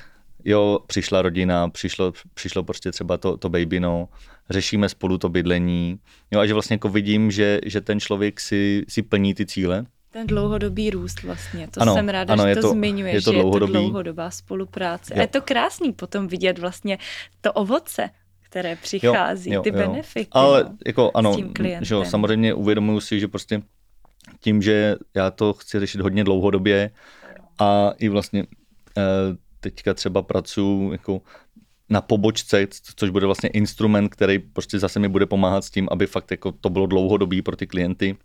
[0.46, 4.10] Jo, přišla rodina, přišlo, přišlo prostě třeba to, to babino,
[4.50, 6.00] řešíme spolu to bydlení,
[6.32, 9.86] jo, a že vlastně jako vidím, že, že ten člověk si, si plní ty cíle.
[10.12, 13.32] Ten dlouhodobý růst vlastně, to Ano, jsem ráda, ano, že to, to- zmiňuješ, je to
[13.32, 13.74] že je to dlouhodobý.
[13.74, 15.14] dlouhodobá spolupráce.
[15.14, 15.20] Jo.
[15.20, 16.98] A je to krásný potom vidět vlastně
[17.42, 18.10] to ovoce,
[18.42, 20.28] které přichází, ty benefity.
[20.32, 20.78] Ale no.
[20.86, 21.86] jako ano, tím klientem.
[21.86, 23.62] že jo, samozřejmě uvědomuji si, že prostě
[24.40, 26.92] tím, že já to chci řešit hodně dlouhodobě
[27.60, 28.46] a i vlastně
[28.98, 29.02] eh,
[29.62, 31.22] teďka třeba pracuji jako
[31.90, 36.08] na pobočce, což bude vlastně instrument, který prostě zase mi bude pomáhat s tím, aby
[36.08, 38.18] fakt jako to bylo dlouhodobý pro ty klienty.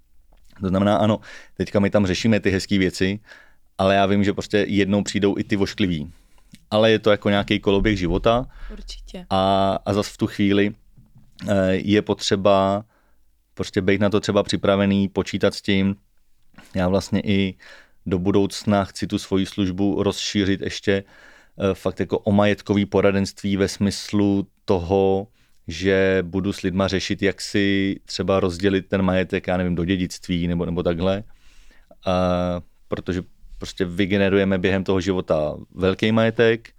[0.61, 1.21] To znamená, ano,
[1.57, 3.21] teďka my tam řešíme ty hezké věci,
[3.79, 6.13] ale já vím, že prostě jednou přijdou i ty voškliví.
[6.71, 8.47] Ale je to jako nějaký koloběh života.
[8.73, 9.27] Určitě.
[9.31, 10.75] A, a zase v tu chvíli
[11.49, 12.85] eh, je potřeba
[13.55, 15.97] prostě být na to třeba připravený, počítat s tím.
[16.75, 17.55] Já vlastně i
[18.07, 23.69] do budoucna chci tu svoji službu rozšířit ještě eh, fakt jako o majetkový poradenství ve
[23.69, 25.27] smyslu toho,
[25.69, 30.49] že budu s lidma řešit, jak si třeba rozdělit ten majetek, já nevím, do dědictví
[30.49, 31.25] nebo, nebo takhle.
[32.07, 33.23] A, protože
[33.59, 36.71] prostě vygenerujeme během toho života velký majetek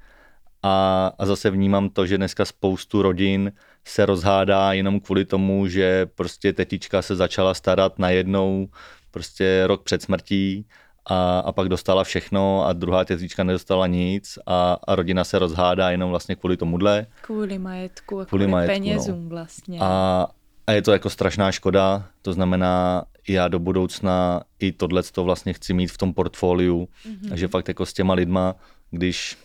[0.64, 3.52] a, a zase vnímám to, že dneska spoustu rodin
[3.86, 8.70] se rozhádá jenom kvůli tomu, že prostě tetička se začala starat najednou
[9.12, 10.68] prostě rok před smrtí
[11.10, 15.92] a, a pak dostala všechno a druhá tetička nedostala nic a, a rodina se rozhádá
[15.92, 17.08] jenom vlastně kvůli tomuhle.
[17.22, 19.30] Kvůli majetku, kvůli, kvůli majetku, penězům no.
[19.30, 19.80] vlastně.
[19.82, 20.28] A,
[20.68, 25.54] a je to jako strašná škoda, to znamená, já do budoucna i tohle to vlastně
[25.54, 27.34] chci mít v tom portfoliu, mm-hmm.
[27.34, 28.56] že fakt jako s těma lidma,
[28.92, 29.38] když,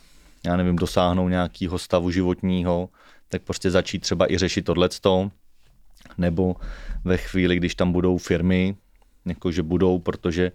[0.47, 2.89] já nevím, dosáhnou nějakého stavu životního,
[3.29, 5.31] tak prostě začít třeba i řešit tohleto,
[6.19, 6.57] nebo
[7.05, 8.77] ve chvíli, když tam budou firmy,
[9.27, 10.53] jako že budou, protože e,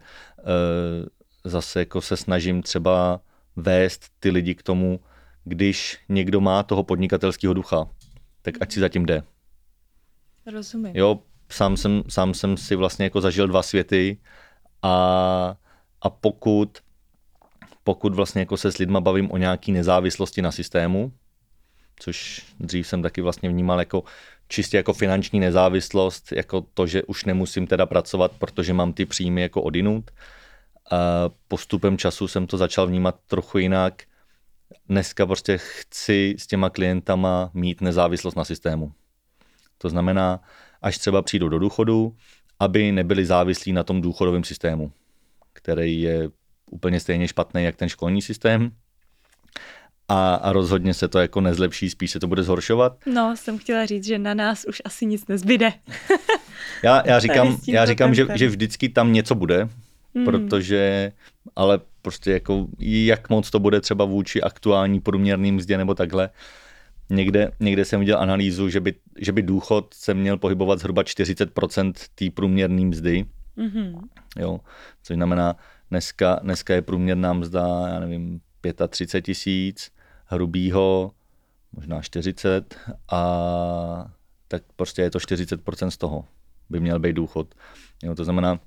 [1.49, 3.21] zase jako se snažím třeba
[3.55, 4.99] vést ty lidi k tomu,
[5.43, 7.89] když někdo má toho podnikatelského ducha,
[8.41, 9.23] tak ať si zatím jde.
[10.45, 10.91] Rozumím.
[10.95, 14.17] Jo, sám jsem, sám jsem si vlastně jako zažil dva světy
[14.81, 15.55] a,
[16.01, 16.77] a pokud,
[17.83, 21.11] pokud vlastně jako se s lidma bavím o nějaký nezávislosti na systému,
[21.99, 24.03] což dřív jsem taky vlastně vnímal jako
[24.47, 29.41] čistě jako finanční nezávislost, jako to, že už nemusím teda pracovat, protože mám ty příjmy
[29.41, 30.11] jako odinut.
[31.47, 34.03] Postupem času jsem to začal vnímat trochu jinak.
[34.89, 38.91] Dneska prostě chci s těma klientama mít nezávislost na systému.
[39.77, 40.41] To znamená,
[40.81, 42.15] až třeba přijdou do důchodu,
[42.59, 44.91] aby nebyli závislí na tom důchodovém systému,
[45.53, 46.29] který je
[46.71, 48.71] úplně stejně špatný jak ten školní systém,
[50.07, 52.97] a, a rozhodně se to jako nezlepší, spíš se to bude zhoršovat.
[53.13, 55.73] No, jsem chtěla říct, že na nás už asi nic nezbyde.
[56.83, 59.69] já, já říkám, já říkám že, že vždycky tam něco bude,
[60.13, 60.25] mm.
[60.25, 61.11] protože,
[61.55, 66.29] ale prostě jako jak moc to bude třeba vůči aktuální průměrným mzdě nebo takhle.
[67.09, 71.93] Někde, někde jsem viděl analýzu, že by, že by důchod se měl pohybovat zhruba 40%
[72.15, 73.25] té průměrné mzdy.
[73.57, 73.99] Mm-hmm.
[74.39, 74.59] Jo,
[75.03, 75.55] což znamená,
[75.91, 78.39] dneska, dneska je průměrná mzda, já nevím,
[78.89, 79.91] 35 tisíc,
[80.27, 81.11] hrubýho,
[81.71, 82.79] možná 40
[83.11, 84.11] a
[84.47, 86.25] tak prostě je to 40% z toho,
[86.69, 87.55] by měl být důchod.
[88.03, 88.59] Jo, to znamená,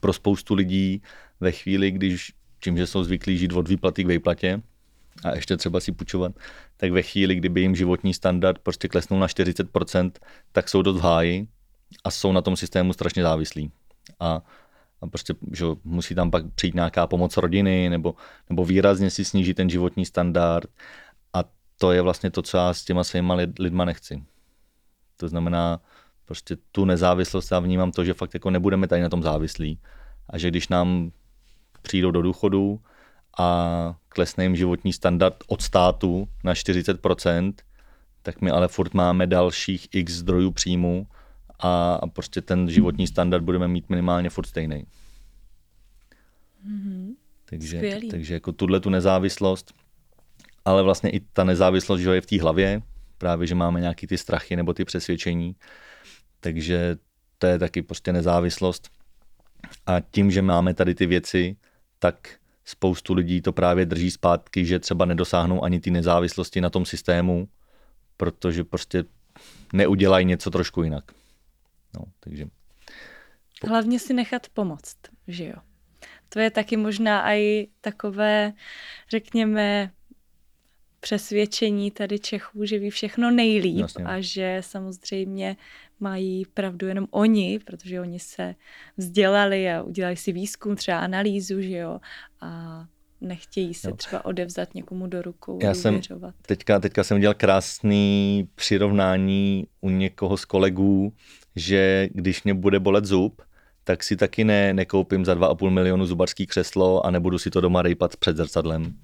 [0.00, 1.02] pro spoustu lidí
[1.40, 2.32] ve chvíli, když
[2.64, 4.62] tím, že jsou zvyklí žít od výplaty k výplatě
[5.24, 6.32] a ještě třeba si půjčovat,
[6.76, 10.10] tak ve chvíli, kdyby jim životní standard prostě klesnul na 40%,
[10.52, 11.46] tak jsou dost v háji
[12.04, 13.70] a jsou na tom systému strašně závislí.
[14.20, 14.42] A
[15.02, 18.14] a prostě že musí tam pak přijít nějaká pomoc rodiny nebo,
[18.48, 20.70] nebo výrazně si snížit ten životní standard
[21.32, 21.44] a
[21.78, 24.24] to je vlastně to, co já s těma svýma lidma nechci.
[25.16, 25.80] To znamená,
[26.24, 29.78] prostě tu nezávislost já vnímám to, že fakt jako nebudeme tady na tom závislí
[30.30, 31.10] a že když nám
[31.82, 32.80] přijdou do důchodu
[33.38, 37.52] a klesne jim životní standard od státu na 40%,
[38.22, 41.06] tak my ale furt máme dalších x zdrojů příjmu
[41.62, 44.86] a, a prostě ten životní standard budeme mít minimálně furt stejný.
[46.68, 47.14] Mm-hmm.
[47.44, 49.74] Takže, takže jako tuhle tu nezávislost,
[50.64, 52.82] ale vlastně i ta nezávislost, že je v té hlavě,
[53.18, 55.56] právě, že máme nějaký ty strachy nebo ty přesvědčení,
[56.40, 56.96] takže
[57.38, 58.90] to je taky prostě nezávislost.
[59.86, 61.56] A tím, že máme tady ty věci,
[61.98, 62.28] tak
[62.64, 67.48] spoustu lidí to právě drží zpátky, že třeba nedosáhnou ani ty nezávislosti na tom systému,
[68.16, 69.04] protože prostě
[69.72, 71.12] neudělají něco trošku jinak.
[71.94, 72.46] No, takže...
[73.68, 74.96] Hlavně si nechat pomoct,
[75.28, 75.56] že jo?
[76.28, 78.52] To je taky možná i takové,
[79.10, 79.90] řekněme,
[81.00, 84.04] přesvědčení tady Čechů, že ví všechno nejlíp Jasně.
[84.04, 85.56] a že samozřejmě
[86.00, 88.54] mají pravdu jenom oni, protože oni se
[88.96, 92.00] vzdělali a udělali si výzkum, třeba analýzu, že jo,
[92.40, 92.84] a
[93.20, 93.96] nechtějí se jo.
[93.96, 95.58] třeba odevzat někomu do rukou.
[95.62, 96.00] Já jsem
[96.42, 101.12] teďka, teďka jsem udělal krásný přirovnání u někoho z kolegů,
[101.56, 103.42] že když mě bude bolet zub,
[103.84, 107.82] tak si taky ne, nekoupím za 2,5 milionu zubarský křeslo a nebudu si to doma
[107.82, 108.94] rejpat před zrcadlem.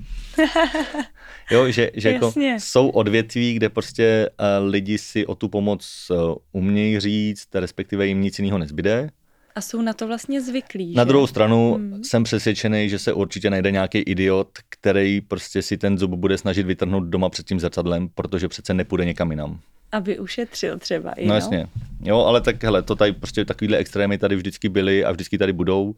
[1.50, 6.34] jo, že, že jako jsou odvětví, kde prostě uh, lidi si o tu pomoc uh,
[6.52, 9.10] umějí říct, respektive jim nic jiného nezbyde.
[9.54, 10.94] A jsou na to vlastně zvyklí.
[10.94, 11.08] Na že?
[11.08, 12.04] druhou stranu hmm.
[12.04, 16.66] jsem přesvědčený, že se určitě najde nějaký idiot, který prostě si ten zub bude snažit
[16.66, 19.60] vytrhnout doma před tím zrcadlem, protože přece nepůjde někam jinam.
[19.92, 21.66] Aby ušetřil třeba i, No jasně.
[22.02, 25.52] Jo, ale tak hele, to tady prostě takovýhle extrémy tady vždycky byly a vždycky tady
[25.52, 25.94] budou.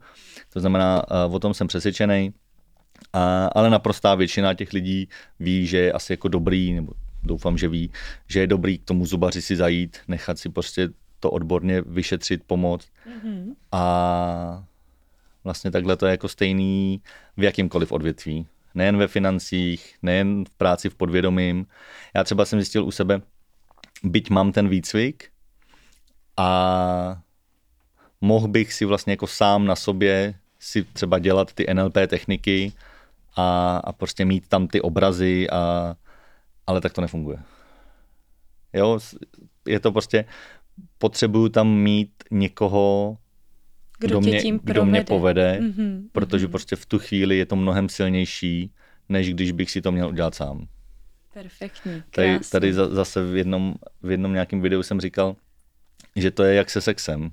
[0.53, 2.33] To znamená, uh, o tom jsem přesvědčený.
[3.13, 7.67] A, ale naprostá většina těch lidí ví, že je asi jako dobrý, nebo doufám, že
[7.67, 7.91] ví,
[8.27, 12.87] že je dobrý k tomu zubaři si zajít, nechat si prostě to odborně vyšetřit, pomoct.
[13.07, 13.55] Mm-hmm.
[13.71, 14.63] A
[15.43, 17.01] vlastně takhle to je jako stejný
[17.37, 18.47] v jakýmkoliv odvětví.
[18.75, 21.65] Nejen ve financích, nejen v práci v podvědomím.
[22.15, 23.21] Já třeba jsem zjistil u sebe,
[24.03, 25.29] byť mám ten výcvik
[26.37, 27.21] a
[28.21, 32.73] mohl bych si vlastně jako sám na sobě si třeba dělat ty NLP techniky
[33.35, 35.95] a, a prostě mít tam ty obrazy, a,
[36.67, 37.37] ale tak to nefunguje.
[38.73, 38.99] Jo,
[39.67, 40.25] je to prostě,
[40.97, 43.17] potřebuju tam mít někoho,
[43.99, 47.55] Kdo, kdo, mě, tím kdo mě povede, Mhm, protože prostě v tu chvíli je to
[47.55, 48.71] mnohem silnější,
[49.09, 50.67] než když bych si to měl udělat sám.
[51.33, 52.49] Perfektní, Tady, krásný.
[52.51, 55.35] tady za- zase v jednom, v jednom nějakém videu jsem říkal,
[56.15, 57.29] že to je jak se sexem.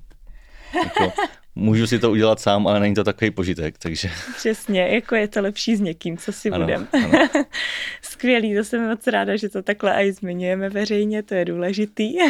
[0.83, 1.13] Jako,
[1.55, 5.41] můžu si to udělat sám, ale není to takový požitek, takže Přesně, jako je to
[5.41, 6.87] lepší s někým, co si Ano, budem.
[6.93, 7.29] ano.
[8.01, 12.13] Skvělý, to jsem moc ráda, že to takhle i zmiňujeme veřejně, to je důležitý.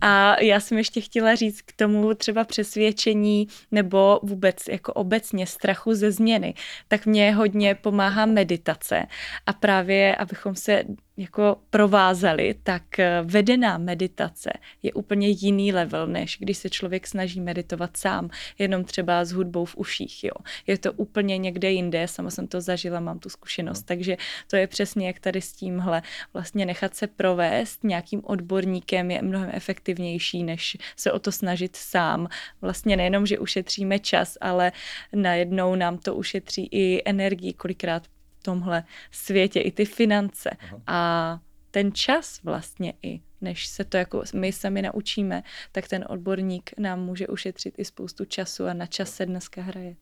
[0.00, 5.94] A já jsem ještě chtěla říct k tomu třeba přesvědčení nebo vůbec jako obecně strachu
[5.94, 6.54] ze změny,
[6.88, 9.06] tak mě hodně pomáhá meditace.
[9.46, 10.84] A právě, abychom se
[11.16, 14.50] jako provázali, tak eh, vedená meditace
[14.82, 19.64] je úplně jiný level, než když se člověk snaží meditovat sám, jenom třeba s hudbou
[19.64, 20.24] v uších.
[20.24, 20.32] Jo.
[20.66, 24.16] Je to úplně někde jinde, sama jsem to zažila, mám tu zkušenost, takže
[24.50, 26.02] to je přesně jak tady s tímhle.
[26.32, 32.28] Vlastně nechat se provést nějakým odborníkem je mnohem efektivnější, než se o to snažit sám.
[32.60, 34.72] Vlastně nejenom, že ušetříme čas, ale
[35.12, 38.02] najednou nám to ušetří i energii, kolikrát
[38.44, 40.50] tomhle světě, i ty finance.
[40.60, 40.82] Aha.
[40.86, 46.70] A ten čas vlastně i, než se to jako my sami naučíme, tak ten odborník
[46.78, 49.96] nám může ušetřit i spoustu času a na čas se dneska hraje.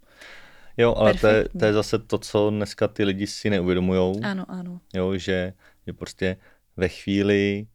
[0.76, 4.20] jo, ale to je, to je zase to, co dneska ty lidi si neuvědomujou.
[4.22, 4.80] Ano, ano.
[4.94, 5.52] jo, že,
[5.86, 6.36] že prostě
[6.76, 7.66] ve chvíli,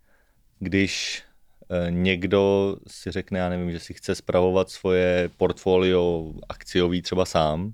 [0.59, 1.23] když
[1.69, 7.73] eh, někdo si řekne, já nevím, že si chce spravovat svoje portfolio akciový třeba sám,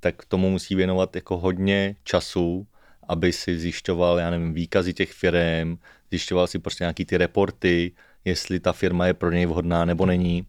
[0.00, 2.66] tak tomu musí věnovat jako hodně času,
[3.08, 5.78] aby si zjišťoval, já nevím, výkazy těch firm,
[6.10, 7.92] zjišťoval si prostě nějaký ty reporty,
[8.24, 10.46] jestli ta firma je pro něj vhodná nebo není.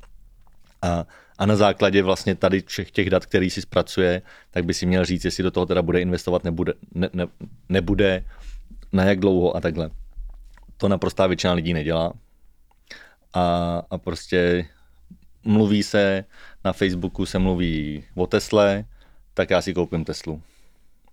[0.82, 1.06] A,
[1.38, 5.06] a na základě vlastně tady všech těch dat, který si zpracuje, tak by si měl
[5.06, 7.28] říct, jestli do toho teda bude investovat, nebude, ne, ne,
[7.70, 8.24] nebude,
[8.92, 9.90] na jak dlouho a takhle.
[10.78, 12.14] To naprostá většina lidí nedělá.
[13.34, 14.66] A, a prostě
[15.44, 16.26] mluví se,
[16.66, 18.86] na Facebooku se mluví o Tesle,
[19.34, 20.42] tak já si koupím Teslu.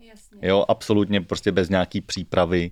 [0.00, 0.38] Jasně.
[0.42, 2.70] Jo, absolutně prostě bez nějaký přípravy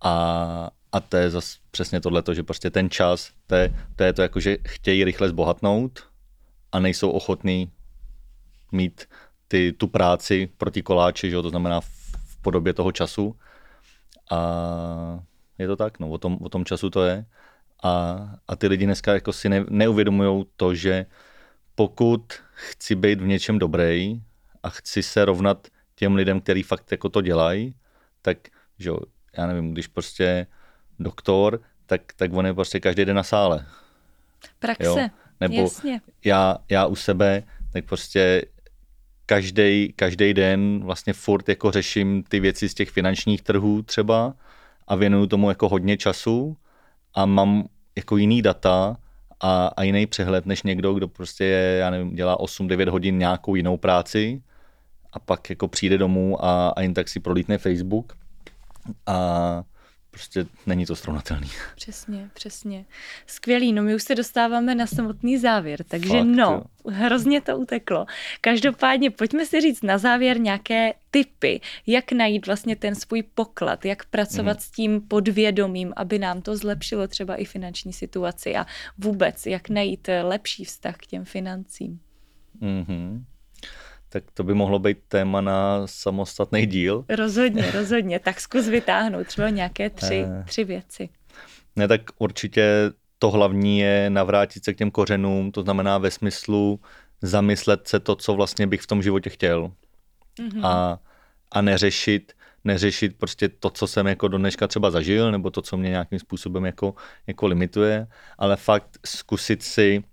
[0.00, 4.12] a, a to je zase přesně tohleto, že prostě ten čas, to je, to je
[4.12, 6.08] to jako, že chtějí rychle zbohatnout
[6.72, 7.70] a nejsou ochotní
[8.72, 9.08] mít
[9.48, 11.88] ty, tu práci proti koláči, že jo, to znamená v,
[12.26, 13.36] v podobě toho času
[14.30, 14.40] a
[15.58, 17.24] je to tak, no, o tom, o tom času to je
[17.82, 18.16] a,
[18.48, 21.06] a ty lidi dneska jako si ne, neuvědomují to, že
[21.74, 24.22] pokud chci být v něčem dobrý
[24.66, 27.74] a chci se rovnat těm lidem, který fakt jako to dělají,
[28.22, 28.38] tak
[28.78, 28.98] že jo,
[29.38, 30.46] já nevím, když prostě
[30.98, 33.66] doktor, tak, tak on je prostě každý den na sále.
[34.58, 35.08] Praxe, Jo,
[35.40, 36.00] nebo jasně.
[36.24, 38.42] já, já u sebe, tak prostě
[39.26, 44.34] každý, každý den vlastně furt jako řeším ty věci z těch finančních trhů třeba
[44.88, 46.56] a věnuju tomu jako hodně času
[47.14, 48.96] a mám jako jiný data
[49.40, 53.54] a, a jiný přehled než někdo, kdo prostě je, já nevím, dělá 8-9 hodin nějakou
[53.54, 54.42] jinou práci
[55.16, 58.16] a pak jako přijde domů a, a jen tak si prolítne Facebook
[59.06, 59.62] a
[60.10, 61.48] prostě není to srovnatelný.
[61.76, 62.84] Přesně, přesně.
[63.26, 66.90] Skvělý, no my už se dostáváme na samotný závěr, takže Fakt, no, jo.
[66.92, 68.06] hrozně to uteklo.
[68.40, 74.04] Každopádně pojďme si říct na závěr nějaké tipy, jak najít vlastně ten svůj poklad, jak
[74.04, 74.60] pracovat Mhm.
[74.60, 78.66] s tím podvědomím, aby nám to zlepšilo třeba i finanční situaci a
[78.98, 82.00] vůbec, jak najít lepší vztah k těm financím.
[82.60, 83.24] Mhm.
[84.16, 87.04] Tak to by mohlo být téma na samostatný díl.
[87.08, 90.44] Rozhodně, rozhodně, tak zkus vytáhnout třeba nějaké tři, Eh.
[90.46, 91.08] tři věci.
[91.76, 96.80] Ne, tak určitě to hlavní je navrátit se k těm kořenům, to znamená ve smyslu
[97.22, 99.72] zamyslet se to, co vlastně bych v tom životě chtěl.
[100.40, 100.64] Mhm.
[100.64, 100.98] A,
[101.52, 102.32] a neřešit,
[102.64, 106.18] neřešit prostě to, co jsem jako do dneška třeba zažil, nebo to, co mě nějakým
[106.18, 106.94] způsobem jako,
[107.26, 108.06] jako limituje,
[108.38, 110.04] ale fakt zkusit si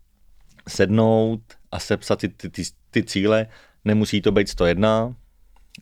[0.68, 1.42] sednout
[1.72, 3.48] a sepsat ty, ty, ty cíle.
[3.86, 5.16] Nemusí to být 101,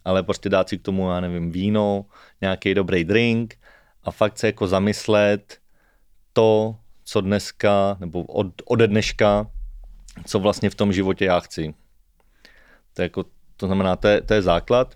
[0.06, 2.06] ale prostě dát si k tomu, já nevím, víno,
[2.42, 3.56] nějaký dobrý drink
[4.04, 5.60] a fakt se jako zamyslet
[6.34, 9.52] to, co dneska, nebo od, ode dneška,
[10.26, 11.74] co vlastně v tom životě já chci.
[12.94, 13.26] To, je jako,
[13.58, 14.96] to znamená, to je, to je základ.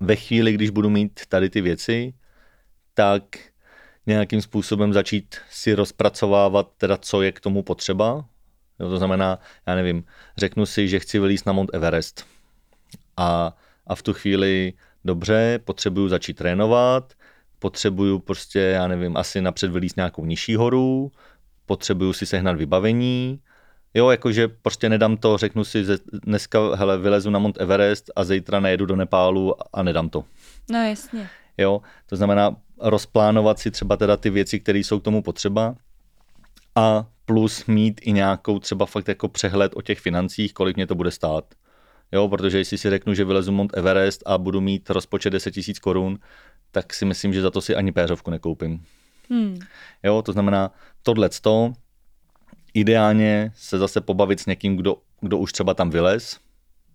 [0.00, 2.14] Ve chvíli, když budu mít tady ty věci,
[2.94, 3.38] tak
[4.06, 8.24] nějakým způsobem začít si rozpracovávat teda, co je k tomu potřeba.
[8.80, 10.04] Jo, to znamená, já nevím,
[10.36, 12.26] řeknu si, že chci vylíst na Mount Everest.
[13.16, 13.56] A,
[13.86, 14.72] a v tu chvíli,
[15.04, 17.12] dobře, potřebuju začít trénovat,
[17.58, 21.12] potřebuju prostě, já nevím, asi napřed vylíst nějakou nižší horu,
[21.66, 23.40] potřebuju si sehnat vybavení,
[23.94, 28.24] Jo, jakože prostě nedám to, řeknu si, že dneska hele, vylezu na Mount Everest a
[28.24, 30.24] zítra nejedu do Nepálu a nedám to.
[30.70, 31.30] No jasně.
[31.58, 35.74] Jo, to znamená rozplánovat si třeba teda ty věci, které jsou k tomu potřeba
[36.74, 40.94] a plus mít i nějakou třeba fakt jako přehled o těch financích, kolik mě to
[40.94, 41.54] bude stát.
[42.12, 45.66] Jo, protože jestli si řeknu, že vylezu Mount Everest a budu mít rozpočet 10 000
[45.80, 46.18] korun,
[46.70, 48.84] tak si myslím, že za to si ani péřovku nekoupím.
[49.30, 49.58] Hmm.
[50.02, 50.70] Jo, to znamená,
[51.02, 51.72] tohle to,
[52.74, 56.38] ideálně se zase pobavit s někým, kdo, kdo už třeba tam vylez,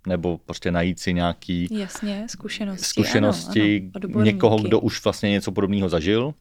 [0.07, 5.51] nebo prostě najít si nějaký Jasně, zkušenosti, zkušenosti ano, ano, někoho, kdo už vlastně něco
[5.51, 6.33] podobného zažil,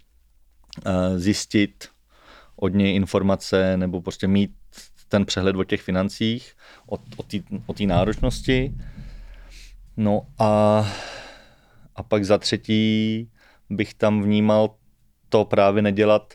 [0.86, 1.88] eh, zjistit
[2.56, 4.50] od něj informace nebo prostě mít
[5.08, 6.52] ten přehled o těch financích,
[7.66, 8.74] o té náročnosti.
[9.96, 10.84] No a,
[11.94, 13.30] a pak za třetí
[13.70, 14.74] bych tam vnímal
[15.28, 16.34] to právě nedělat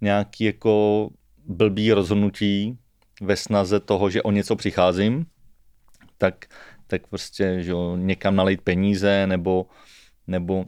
[0.00, 1.08] nějaký jako
[1.46, 2.78] blbý rozhodnutí
[3.22, 5.26] ve snaze toho, že o něco přicházím,
[6.18, 6.46] tak,
[6.86, 9.66] tak prostě že jo, někam nalejt peníze nebo,
[10.26, 10.64] nebo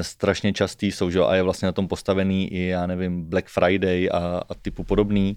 [0.00, 4.08] strašně častý jsou, že a je vlastně na tom postavený i, já nevím, Black Friday
[4.12, 5.36] a, a typu podobný.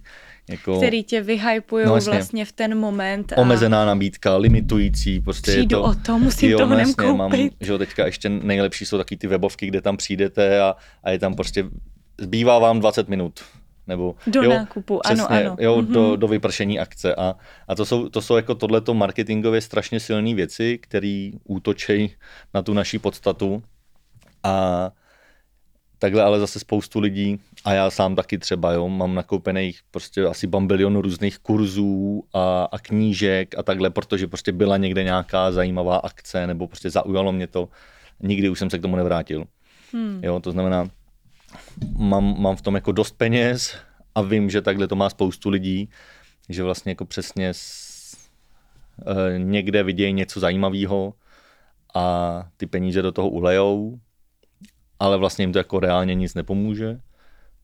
[0.49, 3.33] Jako, který tě vyhypují no, vlastně v ten moment.
[3.33, 3.37] A...
[3.37, 5.19] Omezená nabídka, limitující.
[5.19, 7.17] Prostě Přijdu je to, o to, musím jo, to hned koupit.
[7.17, 7.31] Mám,
[7.61, 11.19] že jo, teďka ještě nejlepší jsou taky ty webovky, kde tam přijdete a, a je
[11.19, 11.65] tam prostě,
[12.17, 13.39] zbývá vám 20 minut
[13.87, 15.55] nebo do jo, nákupu, přesně, ano, ano.
[15.59, 15.91] Jo, mm-hmm.
[15.91, 17.35] do, do vypršení akce a,
[17.67, 22.15] a to jsou, to jsou jako tohleto marketingově strašně silné věci, které útočí
[22.53, 23.63] na tu naší podstatu
[24.47, 24.91] a
[25.99, 30.47] takhle ale zase spoustu lidí a já sám taky třeba, jo, mám nakoupených prostě asi
[30.47, 36.47] bambilion různých kurzů a, a knížek a takhle, protože prostě byla někde nějaká zajímavá akce
[36.47, 37.69] nebo prostě zaujalo mě to,
[38.19, 39.45] nikdy už jsem se k tomu nevrátil.
[39.93, 40.19] Hmm.
[40.23, 40.89] Jo, to znamená,
[41.97, 43.75] mám, mám v tom jako dost peněz
[44.15, 45.89] a vím, že takhle to má spoustu lidí,
[46.49, 48.17] že vlastně jako přesně s,
[49.05, 51.13] e, někde vidějí něco zajímavého
[51.95, 53.99] a ty peníze do toho ulejou,
[54.99, 56.99] ale vlastně jim to jako reálně nic nepomůže.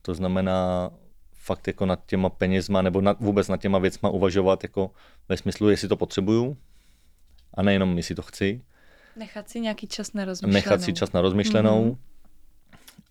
[0.02, 0.92] To znamená
[1.34, 4.92] fakt jako nad těma penězma nebo nad, vůbec nad těma věcma uvažovat jako
[5.30, 6.58] ve smyslu, jestli to potřebuju
[7.54, 8.62] a nejenom jestli to chci.
[9.16, 10.54] Nechat si nějaký čas na rozmyšlenou.
[10.54, 11.92] Nechat si čas na rozmyšlenou.
[11.92, 11.98] Mm-hmm.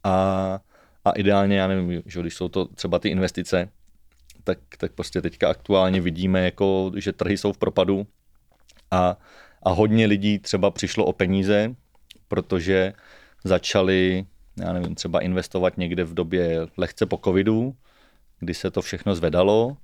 [0.05, 0.61] A,
[1.05, 3.69] a ideálně, já nevím, že když jsou to třeba ty investice,
[4.45, 8.07] tak, tak prostě teďka aktuálně vidíme, jako, že trhy jsou v propadu
[8.91, 9.17] a,
[9.63, 11.75] a hodně lidí třeba přišlo o peníze,
[12.29, 12.93] protože
[13.45, 14.27] začali,
[14.57, 17.75] já nevím, třeba investovat někde v době lehce po covidu,
[18.41, 19.77] kdy se to všechno zvedalo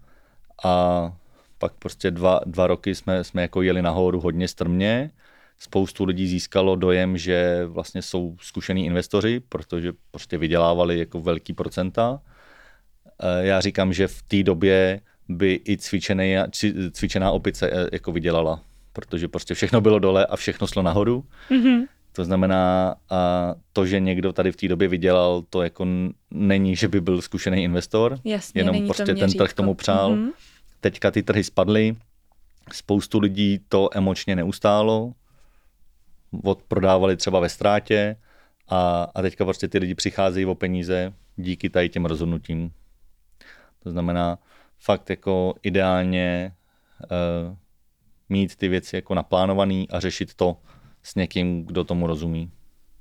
[0.65, 1.13] a
[1.59, 5.11] pak prostě dva, dva roky jsme, jsme jako jeli nahoru hodně strmě
[5.59, 12.21] spoustu lidí získalo dojem, že vlastně jsou zkušení investoři, protože prostě vydělávali jako velký procenta.
[13.23, 16.37] Eh, já říkám, že v té době by i cvičený,
[16.93, 21.25] cvičená opice eh, jako vydělala, protože prostě všechno bylo dole a všechno šlo nahoru.
[21.51, 21.87] Mm-hmm.
[22.13, 25.87] To znamená, a to, že někdo tady v té době vydělal, to jako
[26.31, 30.17] není, že by byl zkušený investor, Jasně, jenom prostě ten trh tomu přál.
[30.17, 30.31] Mm-hmm.
[30.81, 31.97] Teďka ty trhy spadly,
[32.73, 35.13] spoustu lidí to emočně neustálo,
[36.45, 38.17] odprodávali třeba ve ztrátě
[38.69, 42.73] a, a teďka prostě ty lidi přicházejí o peníze díky tady těm rozhodnutím.
[43.83, 44.39] To znamená
[44.79, 46.53] fakt jako ideálně
[47.11, 47.57] uh,
[48.29, 50.57] mít ty věci jako naplánovaný a řešit to
[51.03, 52.51] s někým, kdo tomu rozumí.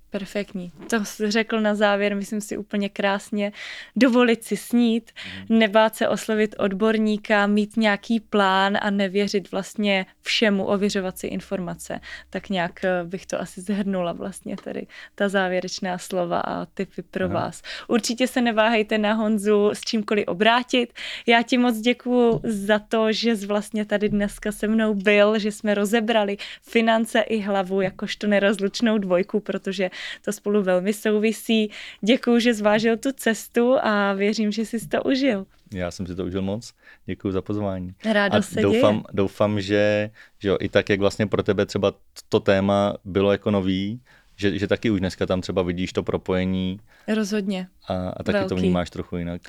[0.10, 0.72] Perfektní.
[0.90, 3.52] To jsi řekl na závěr, myslím si úplně krásně.
[3.96, 5.60] Dovolit si snít, mhm.
[5.60, 12.00] nebát se oslovit odborníka, mít nějaký plán a nevěřit vlastně všemu, ověřovat si informace.
[12.30, 17.26] Tak nějak eh, bych to asi zhrnula vlastně tady ta závěrečná slova a typy pro
[17.26, 17.34] Aha.
[17.34, 17.62] vás.
[17.88, 20.94] Určitě se neváhejte na Honzu s čímkoliv obrátit.
[21.28, 25.52] Já ti moc děkuju za to, že jsi vlastně tady dneska se mnou byl, že
[25.52, 29.90] jsme rozebrali finance i hlavu jakožto nerozlučnou dvojku, protože
[30.26, 31.72] to spolu velmi souvisí.
[32.02, 35.46] Děkuji, že zvážil tu cestu a věřím, že jsi to užil.
[35.74, 36.74] Já jsem si to užil moc.
[37.06, 37.94] Děkuji za pozvání.
[38.06, 39.04] Rádo a se doufám, děje.
[39.14, 41.94] doufám že, že jo, i tak, jak vlastně pro tebe třeba
[42.30, 44.02] to téma bylo jako nový,
[44.36, 46.80] že, že taky už dneska tam třeba vidíš to propojení.
[47.08, 47.68] Rozhodně.
[47.88, 48.50] A, a taky Velký.
[48.50, 49.42] to vnímáš trochu jinak.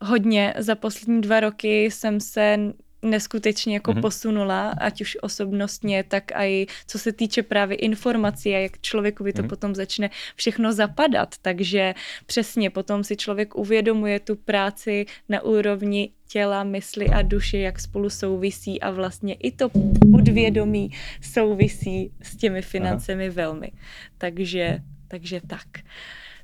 [0.00, 0.54] Hodně.
[0.58, 2.58] Za poslední dva roky jsem se
[3.04, 4.00] neskutečně jako mm-hmm.
[4.00, 9.32] posunula, ať už osobnostně, tak i co se týče právě informací a jak člověku by
[9.32, 9.48] to mm-hmm.
[9.48, 11.34] potom začne všechno zapadat.
[11.42, 11.94] Takže
[12.26, 18.10] přesně potom si člověk uvědomuje tu práci na úrovni těla, mysli a duše, jak spolu
[18.10, 19.68] souvisí a vlastně i to
[20.12, 20.90] podvědomí
[21.22, 23.34] souvisí s těmi financemi Aha.
[23.34, 23.70] velmi.
[24.18, 24.78] Takže,
[25.08, 25.68] takže tak.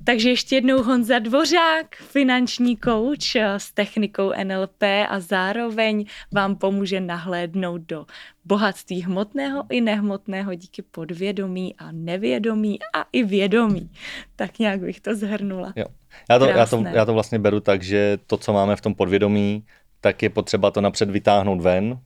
[0.05, 7.01] Takže ještě jednou Honza Dvořák, finanční kouč eh, s technikou NLP a zároveň vám pomůže
[7.01, 8.07] nahlédnout do
[8.45, 13.91] bohatství hmotného i nehmotného díky podvědomí a nevědomí a i vědomí.
[14.37, 15.73] Tak nějak bych to zhrnula.
[15.77, 15.85] Jo.
[16.31, 18.95] Já, to, já, to, já to vlastně beru tak, že to, co máme v tom
[18.95, 19.65] podvědomí,
[20.01, 21.99] tak je potřeba to napřed vytáhnout ven,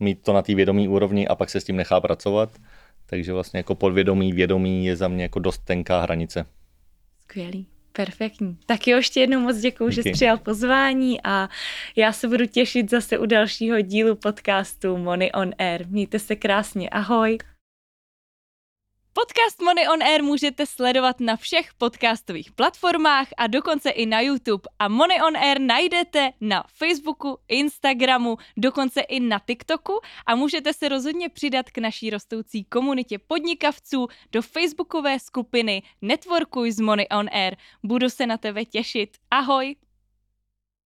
[0.00, 2.50] mít to na té vědomí úrovni a pak se s tím nechá pracovat.
[3.06, 6.46] Takže vlastně jako podvědomí, vědomí je za mě jako dost tenká hranice.
[7.32, 7.66] Skvělý.
[7.92, 8.58] Perfektní.
[8.66, 11.48] Tak jo, ještě jednou moc děkuji, že jsi přijal pozvání a
[11.96, 15.86] já se budu těšit zase u dalšího dílu podcastu Money on Air.
[15.86, 16.88] Mějte se krásně.
[16.88, 17.38] Ahoj.
[19.14, 24.62] Podcast Money on Air můžete sledovat na všech podcastových platformách a dokonce i na YouTube.
[24.78, 30.88] A Money on Air najdete na Facebooku, Instagramu, dokonce i na TikToku a můžete se
[30.88, 37.56] rozhodně přidat k naší rostoucí komunitě podnikavců do facebookové skupiny Networkuj z Money on Air.
[37.82, 39.16] Budu se na tebe těšit.
[39.30, 39.76] Ahoj!